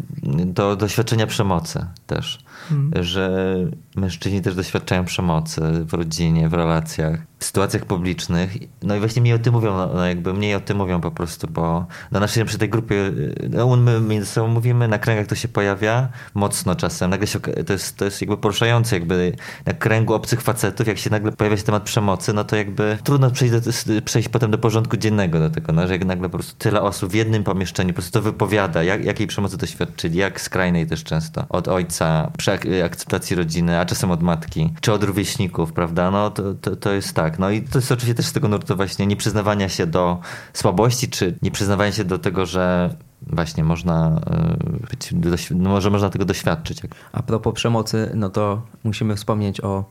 [0.46, 2.38] do doświadczenia przemocy też.
[2.68, 3.04] Hmm.
[3.04, 3.56] Że
[3.96, 8.56] mężczyźni też doświadczają przemocy w rodzinie, w relacjach w sytuacjach publicznych.
[8.82, 11.10] No i właśnie mniej o tym mówią, no, no jakby mniej o tym mówią po
[11.10, 13.12] prostu, bo na naszej przy tej grupie,
[13.50, 17.10] no my między sobą mówimy, na kręgach to się pojawia mocno czasem.
[17.10, 21.10] Nagle się, to, jest, to jest jakby poruszające, jakby na kręgu obcych facetów, jak się
[21.10, 23.60] nagle pojawia się temat przemocy, no to jakby trudno przejść, do,
[24.04, 27.10] przejść potem do porządku dziennego do tego, no, że jak nagle po prostu tyle osób
[27.10, 31.44] w jednym pomieszczeniu po prostu to wypowiada, jak, jakiej przemocy doświadczyli, jak skrajnej też często,
[31.48, 32.52] od ojca, przy
[32.84, 37.38] akceptacji rodziny, czasem od matki, czy od rówieśników, prawda, no to, to, to jest tak.
[37.38, 40.18] No i to jest oczywiście też z tego nurtu właśnie nieprzyznawania się do
[40.52, 46.24] słabości, czy nieprzyznawania się do tego, że właśnie można e, być, no może można tego
[46.24, 46.80] doświadczyć.
[47.12, 49.84] A propos przemocy, no to musimy wspomnieć o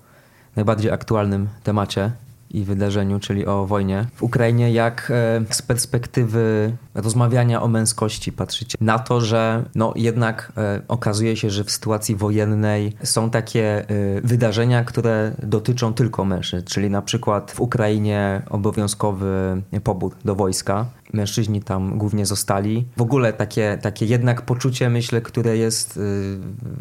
[0.55, 2.11] najbardziej aktualnym temacie,
[2.49, 5.11] i wydarzeniu, czyli o wojnie w Ukrainie, jak
[5.49, 11.49] e, z perspektywy rozmawiania o męskości patrzycie na to, że no jednak e, okazuje się,
[11.49, 17.51] że w sytuacji wojennej są takie e, wydarzenia, które dotyczą tylko mężczyzn, czyli na przykład
[17.51, 20.85] w Ukrainie obowiązkowy pobór do wojska.
[21.13, 22.85] Mężczyźni tam głównie zostali.
[22.97, 25.99] W ogóle takie, takie jednak poczucie, myślę, które jest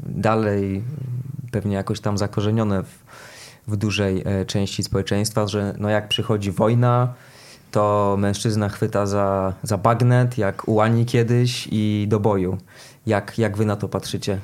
[0.06, 0.82] dalej
[1.54, 3.03] pewnie jakoś tam zakorzenione w,
[3.68, 7.14] w dużej e, części społeczeństwa, że no jak przychodzi wojna,
[7.70, 12.58] to mężczyzna chwyta za, za bagnet, jak ułani kiedyś i do boju.
[13.06, 14.38] Jak, jak wy na to patrzycie?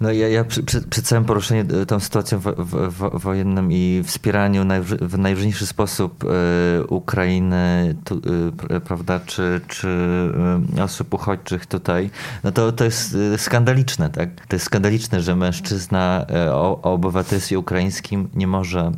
[0.00, 2.54] No ja, ja przy, przy, przy, całym poruszeniu e, tą sytuacją wo,
[2.90, 4.64] wo, wojenną i wspieraniu
[5.00, 6.28] w najróżniejszy sposób y,
[6.88, 8.20] Ukrainy, tu,
[8.76, 9.88] y, prawda, czy, czy
[10.78, 12.10] y, osób uchodźczych tutaj,
[12.44, 14.46] no to, to jest skandaliczne, tak?
[14.46, 18.92] To jest skandaliczne, że mężczyzna o, o obywatelstwie ukraińskim nie może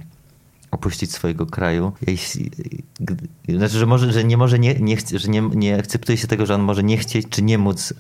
[0.71, 1.93] opuścić swojego kraju.
[2.07, 2.51] Jeśli,
[3.49, 6.55] znaczy, że, może, że nie może nie, nie, że nie, nie akceptuje się tego, że
[6.55, 7.95] on może nie chcieć czy nie móc y,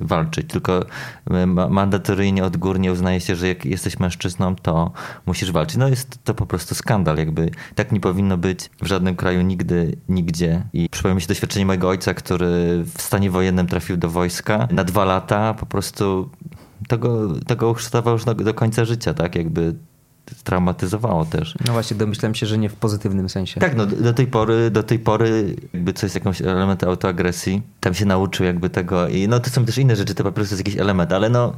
[0.00, 0.86] walczyć, tylko
[1.30, 4.92] e, ma, mandatoryjnie odgórnie uznaje się, że jak jesteś mężczyzną, to
[5.26, 5.76] musisz walczyć.
[5.76, 7.16] No jest to po prostu skandal.
[7.16, 10.62] Jakby tak nie powinno być w żadnym kraju nigdy, nigdzie.
[10.72, 14.84] I przypomina mi się doświadczenie mojego ojca, który w stanie wojennym trafił do wojska na
[14.84, 16.30] dwa lata, po prostu
[16.88, 19.34] tego, tego ukształtował już do, do końca życia, tak?
[19.34, 19.74] Jakby
[20.44, 21.54] traumatyzowało też.
[21.66, 23.60] No właśnie, domyślam się, że nie w pozytywnym sensie.
[23.60, 28.04] Tak, no do tej pory, do tej pory jakby coś, jakąś element autoagresji, tam się
[28.04, 30.80] nauczył jakby tego i no to są też inne rzeczy, to po prostu jest jakiś
[30.80, 31.52] element, ale no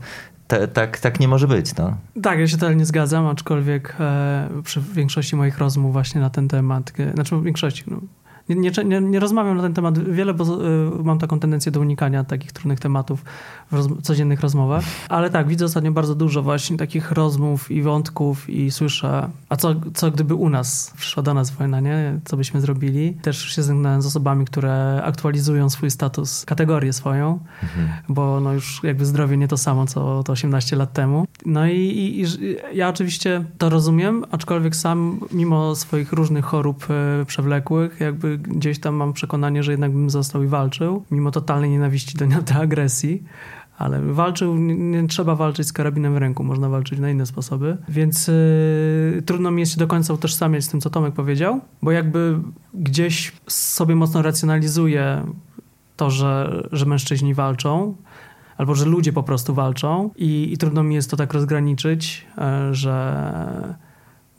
[0.72, 1.96] tak, tak nie może być, no.
[2.22, 6.92] Tak, ja się totalnie zgadzam, aczkolwiek e, przy większości moich rozmów właśnie na ten temat,
[6.98, 8.00] e, znaczy w większości, no,
[8.48, 12.24] nie, nie, nie, rozmawiam na ten temat wiele, bo y, mam taką tendencję do unikania
[12.24, 13.24] takich trudnych tematów
[13.70, 14.84] w roz, codziennych rozmowach.
[15.08, 19.74] Ale tak, widzę ostatnio bardzo dużo właśnie takich rozmów i wątków i słyszę, a co,
[19.94, 22.20] co gdyby u nas przyszła do nas wojna, nie?
[22.24, 23.14] Co byśmy zrobili?
[23.22, 27.88] Też się zetknąłem z osobami, które aktualizują swój status, kategorię swoją, mhm.
[28.08, 31.26] bo no już jakby zdrowie nie to samo, co to 18 lat temu.
[31.46, 36.86] No i, i, i ja oczywiście to rozumiem, aczkolwiek sam mimo swoich różnych chorób
[37.22, 41.70] y, przewlekłych, jakby gdzieś tam mam przekonanie, że jednak bym został i walczył, mimo totalnej
[41.70, 43.22] nienawiści do, do agresji.
[43.78, 47.76] Ale walczył, nie, trzeba walczyć z karabinem w ręku, można walczyć na inne sposoby.
[47.88, 51.90] Więc yy, trudno mi jest się do końca utożsamiać z tym, co Tomek powiedział, bo
[51.90, 52.38] jakby
[52.74, 55.24] gdzieś sobie mocno racjonalizuje
[55.96, 57.94] to, że, że mężczyźni walczą,
[58.56, 62.74] albo że ludzie po prostu walczą i, i trudno mi jest to tak rozgraniczyć, yy,
[62.74, 63.76] że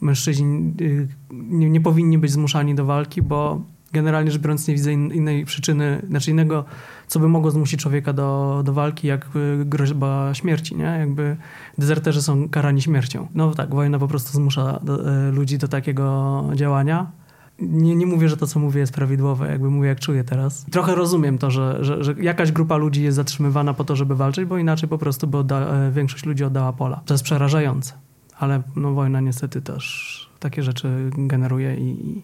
[0.02, 3.62] mężczyźni yy, nie, nie powinni być zmuszani do walki, bo
[3.94, 6.66] generalnie rzecz biorąc nie widzę innej przyczyny, znaczy innego,
[7.08, 9.28] co by mogło zmusić człowieka do, do walki, jak
[9.66, 10.84] groźba śmierci, nie?
[10.84, 11.38] Jakby
[11.78, 13.28] dezerterzy są karani śmiercią.
[13.36, 17.12] No tak, wojna po prostu zmusza do, e, ludzi do takiego działania.
[17.60, 20.66] Nie, nie mówię, że to, co mówię, jest prawidłowe, jakby mówię, jak czuję teraz.
[20.72, 24.46] Trochę rozumiem to, że, że, że jakaś grupa ludzi jest zatrzymywana po to, żeby walczyć,
[24.46, 27.02] bo inaczej po prostu by odda, e, większość ludzi oddała pola.
[27.06, 27.94] To jest przerażające.
[28.40, 32.24] Ale no, wojna niestety też takie rzeczy generuje i, i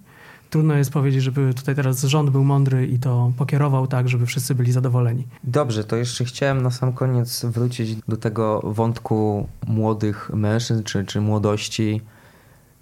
[0.55, 4.55] trudno jest powiedzieć, żeby tutaj teraz rząd był mądry i to pokierował tak, żeby wszyscy
[4.55, 5.27] byli zadowoleni.
[5.43, 11.21] Dobrze, to jeszcze chciałem na sam koniec wrócić do tego wątku młodych mężczyzn czy, czy
[11.21, 12.01] młodości,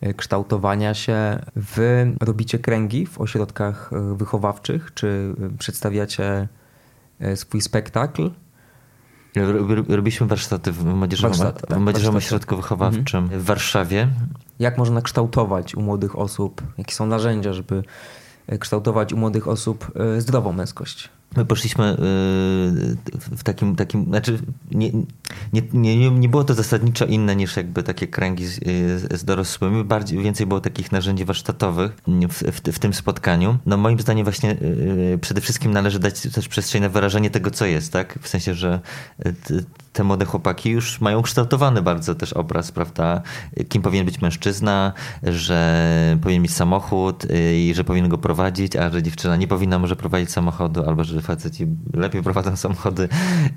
[0.02, 1.40] e, kształtowania się.
[1.56, 6.48] Wy robicie kręgi w ośrodkach e, wychowawczych, czy przedstawiacie
[7.20, 8.32] e, swój spektakl?
[9.90, 13.42] Robiliśmy warsztaty w Młodzieżowym, Warsztat, tak, Ośrodku Wychowawczym mhm.
[13.42, 14.08] w Warszawie
[14.60, 17.84] jak można kształtować u młodych osób, jakie są narzędzia, żeby
[18.60, 21.10] kształtować u młodych osób e, zdrową męskość.
[21.38, 21.96] My poszliśmy y,
[23.36, 24.40] w takim, takim znaczy
[24.72, 24.92] nie,
[25.54, 28.60] nie, nie, nie było to zasadniczo inne niż jakby takie kręgi z,
[29.20, 29.84] z dorosłymi.
[29.84, 33.58] Bardziej, więcej było takich narzędzi warsztatowych w, w, w tym spotkaniu.
[33.66, 37.66] No moim zdaniem właśnie y, przede wszystkim należy dać też przestrzeń na wyrażenie tego, co
[37.66, 38.20] jest, tak?
[38.22, 38.80] W sensie, że
[39.94, 43.22] te młode chłopaki już mają kształtowany bardzo też obraz, prawda?
[43.70, 44.94] Kim powinien być mężczyzna,
[45.24, 49.80] że powinien mieć samochód y, i że powinien go prowadzić, a że dziewczyna nie powinna
[49.80, 53.10] może prowadzić samochodu, albo że faceci lepiej prowadzą samochody.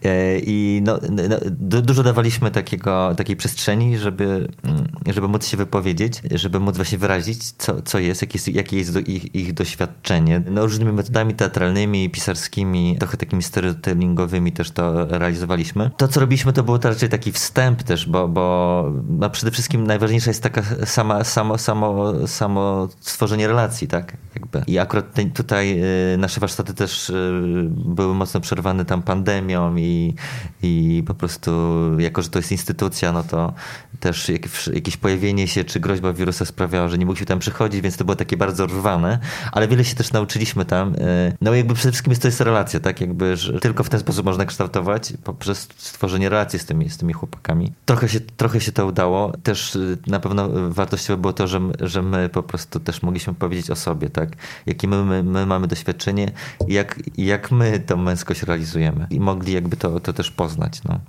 [0.05, 6.22] E, I no, no, dużo dawaliśmy takiego, takiej przestrzeni, żeby, mm, żeby móc się wypowiedzieć,
[6.31, 10.42] żeby móc właśnie wyrazić, co, co jest, jakie jest, jakie jest ich, ich doświadczenie.
[10.50, 15.90] No, różnymi metodami teatralnymi, pisarskimi, trochę takimi storytellingowymi też to realizowaliśmy.
[15.96, 20.31] To, co robiliśmy, to był raczej taki wstęp też, bo, bo no przede wszystkim najważniejsza
[20.31, 24.16] jest taka sama, samo, samo, samo stworzenie relacji, tak?
[24.35, 24.62] Jakby.
[24.66, 25.83] I akurat tutaj
[26.14, 30.15] y, nasze warsztaty też y, były mocno przerwane tam pandemią i,
[30.63, 31.51] i po prostu
[31.99, 33.53] jako, że to jest instytucja, no to
[34.01, 34.31] też
[34.73, 38.17] jakieś pojawienie się czy groźba wirusa sprawiała, że nie mogliśmy tam przychodzić, więc to było
[38.17, 39.19] takie bardzo rwane,
[39.53, 40.95] ale wiele się też nauczyliśmy tam.
[41.41, 43.01] No jakby przede wszystkim jest to jest relacja, tak?
[43.01, 47.13] Jakby, że tylko w ten sposób można kształtować poprzez stworzenie relacji z tymi, z tymi
[47.13, 47.73] chłopakami.
[47.85, 49.33] Trochę się, trochę się to udało.
[49.43, 53.77] Też na pewno wartościowe było to, że, że my po prostu też mogliśmy powiedzieć o
[53.77, 54.29] sobie, tak?
[54.67, 56.33] Jakie my, my, my mamy doświadczenie
[56.69, 59.07] jak, jak my tą męskość realizujemy.
[59.11, 61.01] I mogli jakby to, to też poznać, no.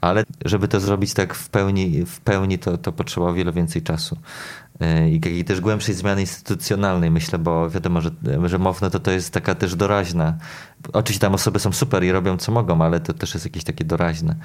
[0.00, 4.16] Ale żeby to zrobić tak w pełni, w pełni to, to potrzeba wiele więcej czasu.
[4.80, 8.10] E, I takiej też głębszej zmiany instytucjonalnej, myślę, bo wiadomo, że,
[8.44, 10.38] że MOWNO to, to jest taka też doraźna.
[10.92, 13.84] Oczywiście tam osoby są super i robią co mogą, ale to też jest jakieś takie
[13.84, 14.36] doraźne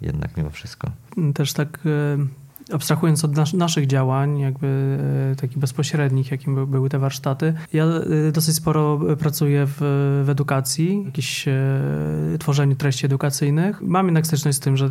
[0.00, 0.90] jednak mimo wszystko.
[1.34, 4.98] Też tak e, abstrahując od nas, naszych działań, jakby
[5.32, 9.76] e, takich bezpośrednich, jakim były te warsztaty, ja e, dosyć sporo pracuję w,
[10.24, 11.52] w edukacji, jakieś e,
[12.38, 13.82] tworzeniu treści edukacyjnych.
[13.82, 14.90] Mam jednak styczność z tym, że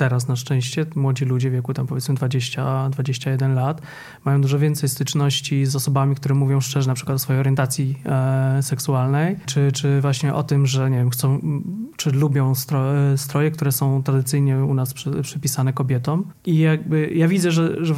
[0.00, 3.82] teraz na szczęście młodzi ludzie w wieku tam powiedzmy 20-21 lat
[4.24, 8.62] mają dużo więcej styczności z osobami, które mówią szczerze na przykład o swojej orientacji e,
[8.62, 11.40] seksualnej, czy, czy właśnie o tym, że nie wiem, chcą,
[11.96, 12.84] czy lubią stro,
[13.16, 16.24] stroje, które są tradycyjnie u nas przy, przypisane kobietom.
[16.46, 17.94] I jakby ja widzę, że, że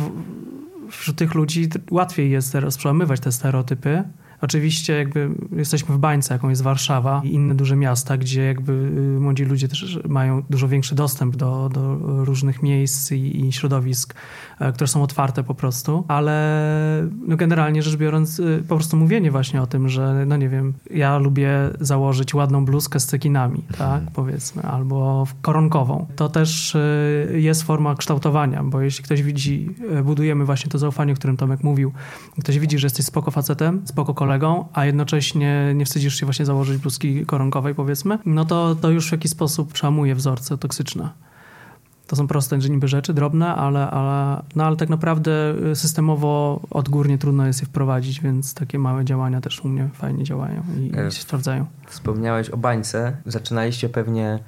[0.90, 4.04] wśród tych ludzi łatwiej jest teraz przełamywać te stereotypy,
[4.42, 9.20] Oczywiście jakby jesteśmy w bańce, jaką jest Warszawa i inne duże miasta, gdzie jakby y,
[9.20, 14.14] młodzi ludzie też mają dużo większy dostęp do, do różnych miejsc i, i środowisk,
[14.60, 19.30] e, które są otwarte po prostu, ale no generalnie rzecz biorąc y, po prostu mówienie
[19.30, 21.50] właśnie o tym, że no nie wiem, ja lubię
[21.80, 24.06] założyć ładną bluzkę z cekinami, tak mhm.
[24.14, 26.06] powiedzmy, albo koronkową.
[26.16, 29.74] To też y, jest forma kształtowania, bo jeśli ktoś widzi,
[30.04, 31.92] budujemy właśnie to zaufanie, o którym Tomek mówił,
[32.40, 36.46] ktoś widzi, że jesteś spoko facetem, spoko kolegą, kolegą, a jednocześnie nie wstydzisz się właśnie
[36.46, 41.10] założyć bluzki koronkowej, powiedzmy, no to, to już w jakiś sposób przełamuje wzorce toksyczne.
[42.06, 47.46] To są proste niby rzeczy, drobne, ale, ale, no ale tak naprawdę systemowo odgórnie trudno
[47.46, 51.22] jest je wprowadzić, więc takie małe działania też u mnie fajnie działają i, i się
[51.22, 51.66] sprawdzają.
[51.86, 53.16] Wspomniałeś o bańce.
[53.26, 54.38] Zaczynaliście pewnie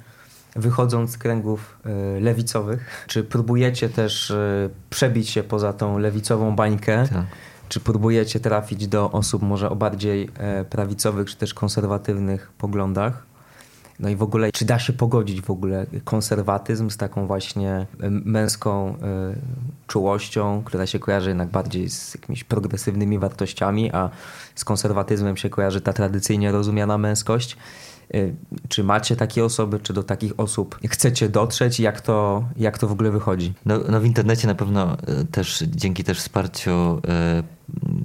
[0.55, 1.77] wychodząc z kręgów
[2.17, 3.05] y, lewicowych.
[3.07, 7.07] Czy próbujecie też y, przebić się poza tą lewicową bańkę?
[7.07, 7.25] Tak
[7.69, 13.23] czy próbujecie trafić do osób może o bardziej e, prawicowych, czy też konserwatywnych poglądach?
[13.99, 18.09] No i w ogóle, czy da się pogodzić w ogóle konserwatyzm z taką właśnie e,
[18.09, 18.95] męską e,
[19.87, 24.09] czułością, która się kojarzy jednak bardziej z jakimiś progresywnymi wartościami, a
[24.55, 27.57] z konserwatyzmem się kojarzy ta tradycyjnie rozumiana męskość?
[28.69, 31.79] Czy macie takie osoby, czy do takich osób chcecie dotrzeć?
[31.79, 33.53] Jak to, jak to w ogóle wychodzi?
[33.65, 34.97] No, no w internecie na pewno
[35.31, 37.01] też dzięki też wsparciu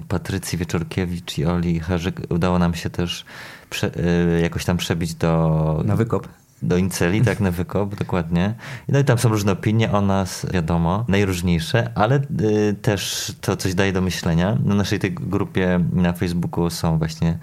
[0.07, 3.25] Patrycji Wieczorkiewicz i Oli Harzyk udało nam się też
[3.69, 3.91] prze,
[4.37, 5.81] y, jakoś tam przebić do...
[5.85, 6.27] Na wykop.
[6.61, 8.53] Do Inceli, tak, na wykop, dokładnie.
[8.87, 13.73] No i tam są różne opinie o nas, wiadomo, najróżniejsze, ale y, też to coś
[13.73, 14.57] daje do myślenia.
[14.63, 17.37] Na naszej tej grupie na Facebooku są właśnie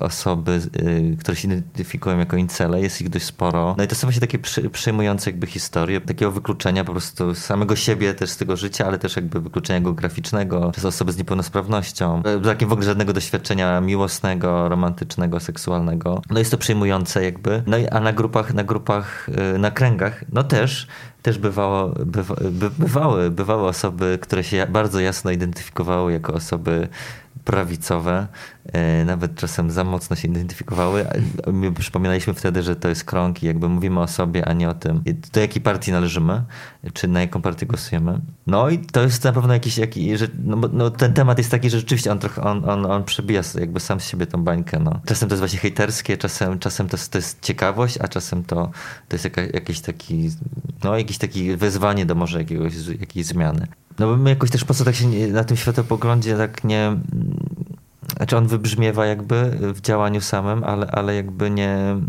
[0.00, 0.60] osoby,
[1.12, 3.74] e, które się identyfikują jako incele, jest ich dość sporo.
[3.78, 4.38] No i to są właśnie takie
[4.72, 9.16] przejmujące jakby historie, takiego wykluczenia po prostu samego siebie też z tego życia, ale też
[9.16, 15.40] jakby wykluczenia geograficznego przez osoby z niepełnosprawnością, e, takim w ogóle żadnego doświadczenia miłosnego, romantycznego,
[15.40, 16.22] seksualnego.
[16.30, 17.62] No jest to przejmujące jakby.
[17.66, 20.86] No i a na grupach, na grupach, na kręgach, no też
[21.22, 26.88] też bywało, bywa, by, bywały, bywały osoby, które się bardzo jasno identyfikowały jako osoby
[27.44, 28.26] prawicowe, e,
[29.06, 31.06] nawet czasem za mocno się identyfikowały.
[31.52, 34.74] My przypominaliśmy wtedy, że to jest krąg i jakby mówimy o sobie, a nie o
[34.74, 36.42] tym, do jakiej partii należymy,
[36.92, 38.20] czy na jaką partię głosujemy.
[38.46, 41.70] No i to jest na pewno jakiś, jakiś że, no, no, ten temat jest taki,
[41.70, 44.78] że rzeczywiście on trochę, on, on, on przebija jakby sam z siebie tą bańkę.
[44.78, 45.00] No.
[45.06, 48.70] Czasem to jest właśnie hejterskie, czasem, czasem to, jest, to jest ciekawość, a czasem to,
[49.08, 50.30] to jest jaka, jakiś taki,
[50.84, 53.66] no jakiś taki wezwanie do może jakiegoś, jakiejś zmiany.
[53.98, 56.96] No bo my jakoś też po co tak się na tym światopoglądzie tak nie...
[58.16, 62.00] Znaczy on wybrzmiewa jakby w działaniu samym, ale, ale jakby nie...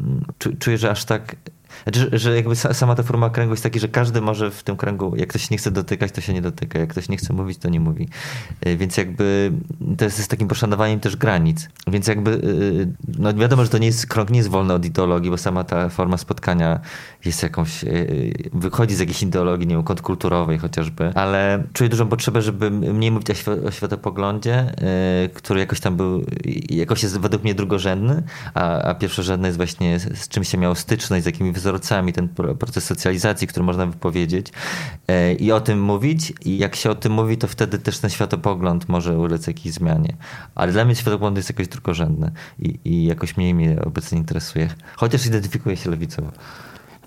[0.60, 1.36] Czuję, że aż tak
[1.84, 5.16] znaczy, że jakby sama ta forma kręgu jest taka, że każdy może w tym kręgu,
[5.16, 7.70] jak ktoś nie chce dotykać, to się nie dotyka, jak ktoś nie chce mówić, to
[7.70, 8.10] nie mówi.
[8.62, 9.52] E, więc jakby
[9.98, 11.70] to jest z takim poszanowaniem też granic.
[11.88, 12.38] Więc jakby, e,
[13.20, 15.90] no wiadomo, że to nie jest, krąg nie jest wolny od ideologii, bo sama ta
[15.90, 16.80] forma spotkania
[17.26, 17.88] jest jakąś, e,
[18.54, 23.30] wychodzi z jakiejś ideologii, nie wiem, kontrkulturowej chociażby, ale czuję dużą potrzebę, żeby mniej mówić
[23.30, 24.74] o, świat, o światopoglądzie,
[25.34, 26.26] który jakoś tam był,
[26.70, 31.24] jakoś jest według mnie drugorzędny, a, a pierwszorzędny jest właśnie z czym się miało styczność,
[31.24, 34.48] z jakimi wzorcami, ten proces socjalizacji, który można wypowiedzieć
[35.08, 36.34] e, i o tym mówić.
[36.46, 40.16] I jak się o tym mówi, to wtedy też ten światopogląd może ulec jakiejś zmianie.
[40.56, 44.70] Ale dla mnie światopogląd jest jakoś drugorzędny i, i jakoś mniej mnie obecnie interesuje.
[44.96, 46.32] Chociaż identyfikuję się lewicowo.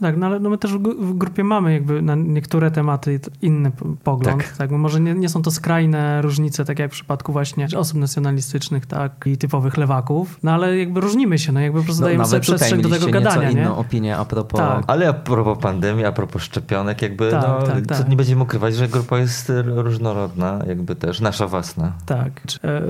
[0.00, 3.72] Tak, no ale no my też w grupie mamy jakby na niektóre tematy inny
[4.04, 4.42] pogląd.
[4.42, 4.56] Tak.
[4.56, 8.86] tak może nie, nie, są to skrajne różnice, tak jak w przypadku właśnie osób nacjonalistycznych,
[8.86, 12.24] tak, i typowych lewaków, no ale jakby różnimy się, no jakby po prostu no, dajemy
[12.24, 13.60] sobie przestrzeń do tego gadania, nie?
[13.60, 14.60] inną opinię a propos...
[14.60, 14.84] Tak.
[14.86, 18.08] Ale a propos pandemii, a propos szczepionek, jakby tak, no, tak, tak.
[18.08, 21.92] nie będziemy ukrywać, że grupa jest różnorodna, jakby też nasza własna.
[22.06, 22.32] Tak,
[22.64, 22.82] e, e,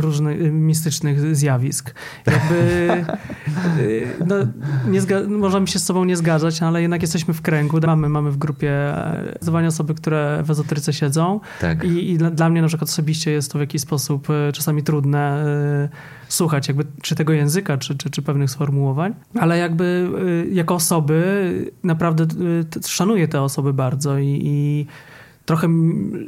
[0.00, 1.94] różnych mistycznych zjawisk.
[2.26, 2.88] Jakby
[4.20, 4.36] e, no,
[4.86, 7.78] nie możemy się z sobą nie zgadzać, no, ale jednak jesteśmy w kręgu.
[7.86, 11.40] Mamy, mamy w grupie e, zdecydowanie osoby, które w ezoteryce siedzą.
[11.60, 11.84] Tak.
[11.84, 15.44] I, I, dla mnie na przykład osobiście jest to w jakiś sposób e, czasami trudne
[15.44, 15.88] e,
[16.28, 20.08] słuchać jakby czy tego języka, czy, czy, czy pewnych sformułowań, ale jakby
[20.52, 22.26] jako osoby naprawdę
[22.86, 24.86] szanuję te osoby bardzo i, i
[25.44, 25.68] trochę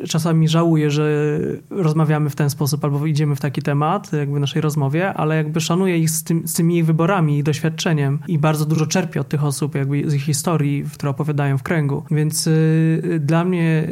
[0.09, 1.39] czasami żałuję, że
[1.71, 5.61] rozmawiamy w ten sposób albo idziemy w taki temat, jakby w naszej rozmowie, ale jakby
[5.61, 9.29] szanuję ich z, tym, z tymi ich wyborami, ich doświadczeniem i bardzo dużo czerpię od
[9.29, 12.03] tych osób, jakby z ich historii, które opowiadają w kręgu.
[12.11, 13.89] Więc y, dla mnie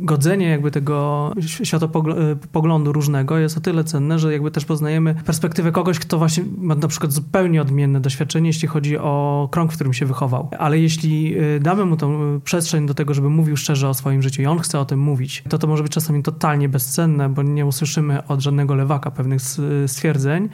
[0.00, 1.32] godzenie jakby tego
[1.64, 6.74] światopoglądu różnego jest o tyle cenne, że jakby też poznajemy perspektywę kogoś, kto właśnie ma
[6.74, 10.48] na przykład zupełnie odmienne doświadczenie, jeśli chodzi o krąg, w którym się wychował.
[10.58, 14.41] Ale jeśli y, damy mu tą przestrzeń do tego, żeby mówił szczerze o swoim życiu
[14.42, 17.66] i on chce o tym mówić, to to może być czasami totalnie bezcenne, bo nie
[17.66, 19.40] usłyszymy od żadnego lewaka pewnych
[19.86, 20.48] stwierdzeń,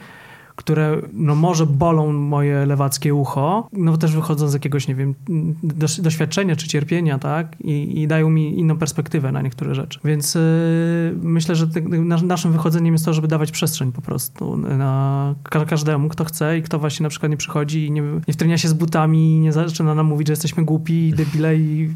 [0.59, 5.15] które no może bolą moje lewackie ucho, no też wychodzą z jakiegoś, nie wiem,
[5.99, 7.61] doświadczenia czy cierpienia, tak?
[7.61, 9.99] I, i dają mi inną perspektywę na niektóre rzeczy.
[10.03, 10.41] Więc yy,
[11.21, 11.67] myślę, że
[12.23, 15.35] naszym wychodzeniem jest to, żeby dawać przestrzeń po prostu na
[15.67, 18.67] każdemu, kto chce i kto właśnie na przykład nie przychodzi i nie, nie wtrenia się
[18.67, 21.89] z butami i nie zaczyna nam mówić, że jesteśmy głupi i debile i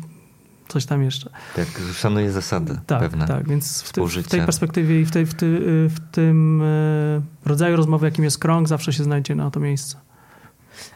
[0.73, 1.29] coś tam jeszcze.
[1.55, 3.27] Tak, szanuje zasady tak, pewne.
[3.27, 5.59] Tak, więc w, ty, w tej perspektywie i w, tej, w, ty,
[5.89, 9.97] w tym e, rodzaju rozmowy, jakim jest krąg, zawsze się znajdzie na to miejsce.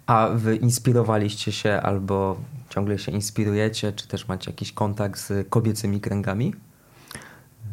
[0.06, 2.38] A wy inspirowaliście się albo
[2.70, 6.54] ciągle się inspirujecie, czy też macie jakiś kontakt z kobiecymi kręgami?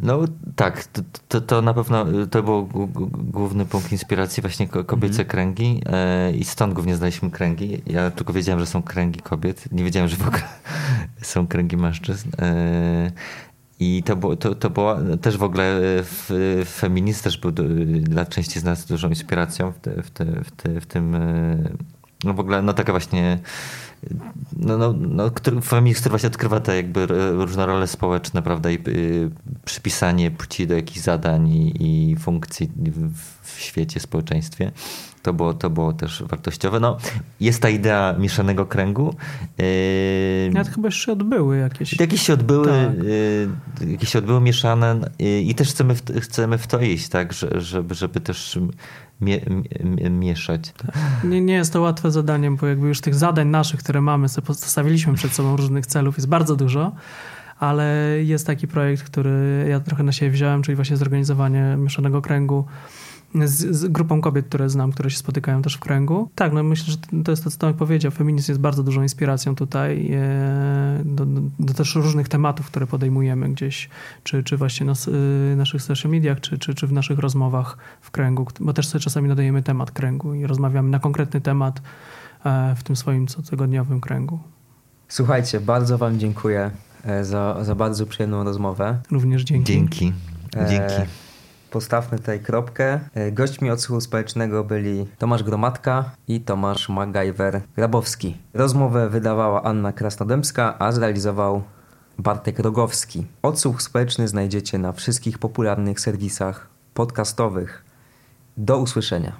[0.02, 0.20] No
[0.56, 2.68] tak, to, to, to, na pewno to był
[3.12, 5.28] główny punkt inspiracji, właśnie kobiece mhm.
[5.28, 7.82] kręgi e, i stąd głównie znaliśmy kręgi.
[7.86, 10.42] Ja tylko wiedziałem, że są kręgi kobiet, nie wiedziałem, że w ogóle
[11.22, 12.28] są kręgi mężczyzn.
[12.38, 13.12] E,
[13.80, 17.52] I to, było, to, to była też w ogóle w, feminizm też był
[18.00, 21.56] dla części z nas dużą inspiracją w, te, w, te, w, te, w tym, e,
[22.24, 23.38] no w ogóle no taka właśnie
[24.56, 28.78] no, no, no, który, feminizm, który właśnie odkrywa te jakby różne role społeczne, prawda, i
[28.88, 29.30] y,
[29.64, 33.10] przypisanie płci do jakichś zadań i, i funkcji w,
[33.42, 34.72] w świecie, społeczeństwie.
[35.22, 36.80] To było, to było też wartościowe.
[36.80, 36.96] No,
[37.40, 39.14] jest ta idea mieszanego kręgu.
[39.58, 39.64] Yy,
[40.52, 42.00] Nawet chyba się odbyły jakieś.
[42.00, 43.04] Jakieś się odbyły, tak.
[43.80, 47.32] yy, jakieś się odbyły mieszane yy, i też chcemy w, chcemy w to iść, tak,
[47.58, 48.58] żeby, żeby też
[49.24, 49.40] mie,
[49.84, 50.74] mie, mieszać.
[51.24, 54.46] Nie, nie jest to łatwe zadanie, bo jakby już tych zadań naszych, które mamy, sobie
[54.46, 56.92] postawiliśmy przed sobą różnych celów, jest bardzo dużo
[57.60, 62.64] ale jest taki projekt, który ja trochę na siebie wziąłem, czyli właśnie zorganizowanie mieszanego kręgu
[63.34, 66.30] z, z, grupą kobiet, które znam, które się spotykają też w kręgu.
[66.34, 68.10] Tak, no myślę, że to jest to, co Tomek powiedział.
[68.12, 73.48] Feminizm jest bardzo dużą inspiracją tutaj e, do, do, do, też różnych tematów, które podejmujemy
[73.48, 73.88] gdzieś,
[74.22, 74.92] czy, czy właśnie na
[75.52, 79.02] y, naszych social mediach, czy, czy, czy w naszych rozmowach w kręgu, bo też sobie
[79.02, 81.82] czasami nadajemy temat kręgu i rozmawiamy na konkretny temat
[82.44, 84.38] e, w tym swoim cotygodniowym kręgu.
[85.08, 86.70] Słuchajcie, bardzo Wam dziękuję
[87.04, 88.98] e, za, za bardzo przyjemną rozmowę.
[89.10, 89.72] Również dzięki.
[89.72, 90.12] Dzięki.
[90.68, 91.23] Dzięki
[91.74, 93.00] postawmy tutaj kropkę.
[93.14, 98.32] E, gośćmi odsłuchu społecznego byli Tomasz Gromadka i Tomasz Magajwer-Grabowski.
[98.54, 101.62] Rozmowę wydawała Anna Krasnodębska, a zrealizował
[102.18, 103.26] Bartek Rogowski.
[103.42, 107.84] Odsłuch społeczny znajdziecie na wszystkich popularnych serwisach podcastowych.
[108.56, 109.32] Do usłyszenia.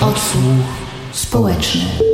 [0.00, 0.66] Odsłuch
[1.12, 2.11] społeczny.